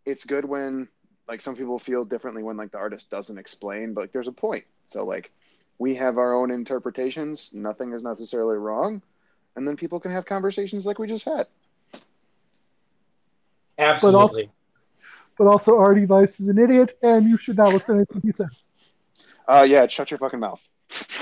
it's 0.07 0.25
good 0.25 0.47
when 0.47 0.89
like 1.29 1.43
some 1.43 1.55
people 1.55 1.79
feel 1.79 2.07
differently 2.07 2.43
when 2.43 2.57
like 2.57 2.73
the 2.73 2.79
artist 2.79 3.11
doesn't 3.11 3.37
explain, 3.37 3.93
but 3.93 4.01
like, 4.03 4.13
there's 4.13 4.29
a 4.29 4.33
point. 4.33 4.65
So 4.87 5.05
like, 5.05 5.33
we 5.79 5.97
have 5.97 6.17
our 6.17 6.35
own 6.35 6.51
interpretations. 6.51 7.53
Nothing 7.53 7.93
is 7.93 8.03
necessarily 8.03 8.57
wrong, 8.57 9.03
and 9.59 9.67
then 9.67 9.77
people 9.77 9.99
can 10.01 10.11
have 10.13 10.25
conversations 10.25 10.87
like 10.87 10.99
we 11.01 11.09
just 11.09 11.25
had. 11.25 11.47
Absolutely. 13.77 14.51
But 15.37 15.47
also, 15.47 15.77
RD 15.77 16.07
Vice 16.09 16.41
is 16.41 16.49
an 16.49 16.59
idiot, 16.59 16.93
and 17.03 17.29
you 17.29 17.37
should 17.37 17.57
not 17.57 17.73
listen 17.73 17.97
to 17.97 17.99
anything 18.01 18.23
he 18.23 18.33
says. 18.33 18.67
Uh, 19.47 19.67
yeah, 19.69 19.87
shut 19.87 20.11
your 20.11 20.19
fucking 20.19 20.41
mouth. 20.41 20.61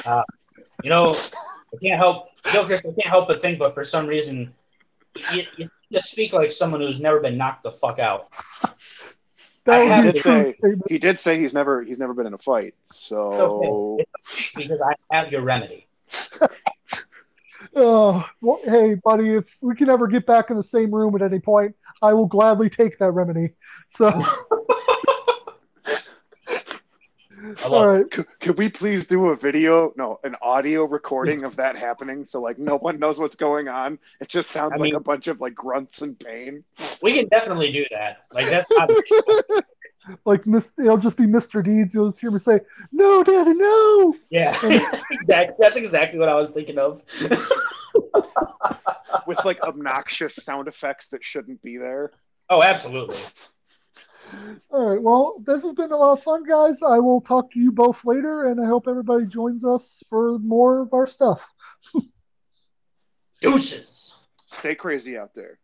Uh, 0.05 0.23
You 0.83 0.91
know, 0.91 1.15
I 1.15 1.77
can't 1.83 1.99
help, 1.99 2.29
Gilchrist, 2.53 2.85
I 2.85 2.89
can't 3.01 3.07
help 3.07 3.29
but 3.29 3.41
think, 3.41 3.59
but 3.59 3.75
for 3.75 3.85
some 3.85 4.07
reason, 4.07 4.53
you, 5.33 5.43
you 5.57 5.67
just 5.93 6.11
speak 6.11 6.33
like 6.33 6.53
someone 6.53 6.81
who's 6.81 7.01
never 7.01 7.21
been 7.21 7.37
knocked 7.39 7.63
the 7.63 7.71
fuck 7.73 7.99
out. 7.99 8.27
That 9.65 9.81
I 9.81 9.83
would 9.83 9.89
have 9.89 10.03
be 10.05 10.09
a 10.11 10.13
to 10.13 10.21
true 10.21 10.45
say- 10.47 10.51
statement. 10.53 10.91
He 10.91 10.99
did 10.99 11.19
say 11.19 11.39
he's 11.41 11.53
never 11.55 11.83
he's 11.83 11.99
never 11.99 12.15
been 12.15 12.27
in 12.27 12.35
a 12.35 12.39
fight. 12.39 12.75
So 12.85 13.33
It's 13.33 13.41
okay. 13.41 14.05
It's 14.29 14.51
okay 14.57 14.63
because 14.69 14.81
I 14.83 15.17
have 15.17 15.33
your 15.33 15.41
remedy. 15.43 15.87
Oh, 17.75 18.27
well, 18.41 18.61
hey, 18.65 18.95
buddy, 18.95 19.31
if 19.37 19.45
we 19.61 19.75
can 19.75 19.89
ever 19.91 20.07
get 20.07 20.27
back 20.27 20.51
in 20.51 20.57
the 20.57 20.63
same 20.63 20.95
room 20.95 21.15
at 21.15 21.23
any 21.23 21.39
point, 21.41 21.75
I 22.03 22.13
will 22.13 22.27
gladly 22.27 22.69
take 22.71 22.99
that 22.99 23.13
remedy. 23.13 23.49
So, 23.91 24.09
I 27.59 27.69
love 27.69 27.73
all 27.73 27.83
it. 27.83 27.87
right. 27.87 28.11
could, 28.11 28.27
could 28.41 28.59
we 28.59 28.69
please 28.69 29.07
do 29.07 29.27
a 29.29 29.37
video 29.37 29.93
no 29.97 30.19
an 30.25 30.35
audio 30.43 30.85
recording 30.85 31.45
of 31.45 31.55
that 31.57 31.77
happening 31.77 32.25
so 32.25 32.41
like 32.41 32.59
no 32.59 32.77
one 32.77 32.99
knows 32.99 33.19
what's 33.19 33.37
going 33.37 33.69
on 33.69 33.99
it 34.21 34.29
just 34.29 34.51
sounds 34.51 34.73
I 34.73 34.77
like 34.77 34.85
mean- 34.85 34.95
a 34.97 35.01
bunch 35.01 35.27
of 35.29 35.41
like 35.41 35.55
grunts 35.55 36.03
and 36.03 36.19
pain 36.19 36.65
We 37.03 37.13
can 37.15 37.29
definitely 37.29 37.71
do 37.73 37.85
that. 37.91 38.23
Like 38.33 38.49
that's 38.49 38.67
not 38.71 38.91
Like, 40.25 40.47
mis- 40.47 40.73
it'll 40.79 40.99
just 40.99 41.17
be 41.17 41.27
Mr. 41.27 41.65
Deeds. 41.65 41.95
You'll 41.95 42.09
just 42.09 42.21
hear 42.21 42.31
me 42.31 42.39
say, 42.39 42.61
No, 42.93 43.25
Daddy, 43.25 43.55
no. 43.55 44.15
yeah. 44.31 44.57
exactly. 45.11 45.57
That's 45.59 45.77
exactly 45.77 46.19
what 46.19 46.29
I 46.29 46.35
was 46.35 46.53
thinking 46.53 46.79
of. 46.79 47.03
with 49.27 49.45
like 49.45 49.61
obnoxious 49.63 50.37
sound 50.37 50.69
effects 50.69 51.09
that 51.09 51.25
shouldn't 51.25 51.61
be 51.63 51.79
there 51.79 52.13
oh, 52.51 52.63
absolutely. 52.63 53.17
All 54.71 54.91
right. 54.91 55.03
Well, 55.03 55.41
this 55.45 55.63
has 55.63 55.73
been 55.73 55.93
a 55.93 55.97
lot 55.97 56.15
of 56.15 56.23
fun, 56.23 56.45
guys. 56.45 56.83
I 56.83 56.99
will 56.99 57.21
talk 57.21 57.53
to 57.53 57.61
you 57.61 57.71
both 57.71 58.05
later, 58.05 58.47
and 58.47 58.61
I 58.61 58.67
hope 58.67 58.89
everybody 58.89 59.27
joins 59.27 59.65
us 59.65 60.03
for 60.09 60.39
more 60.41 60.83
of 60.83 60.93
our 60.93 61.07
stuff. 61.07 61.53
Deuces. 63.41 64.27
stay 64.49 64.75
crazy 64.75 65.19
out 65.19 65.35
there 65.35 65.59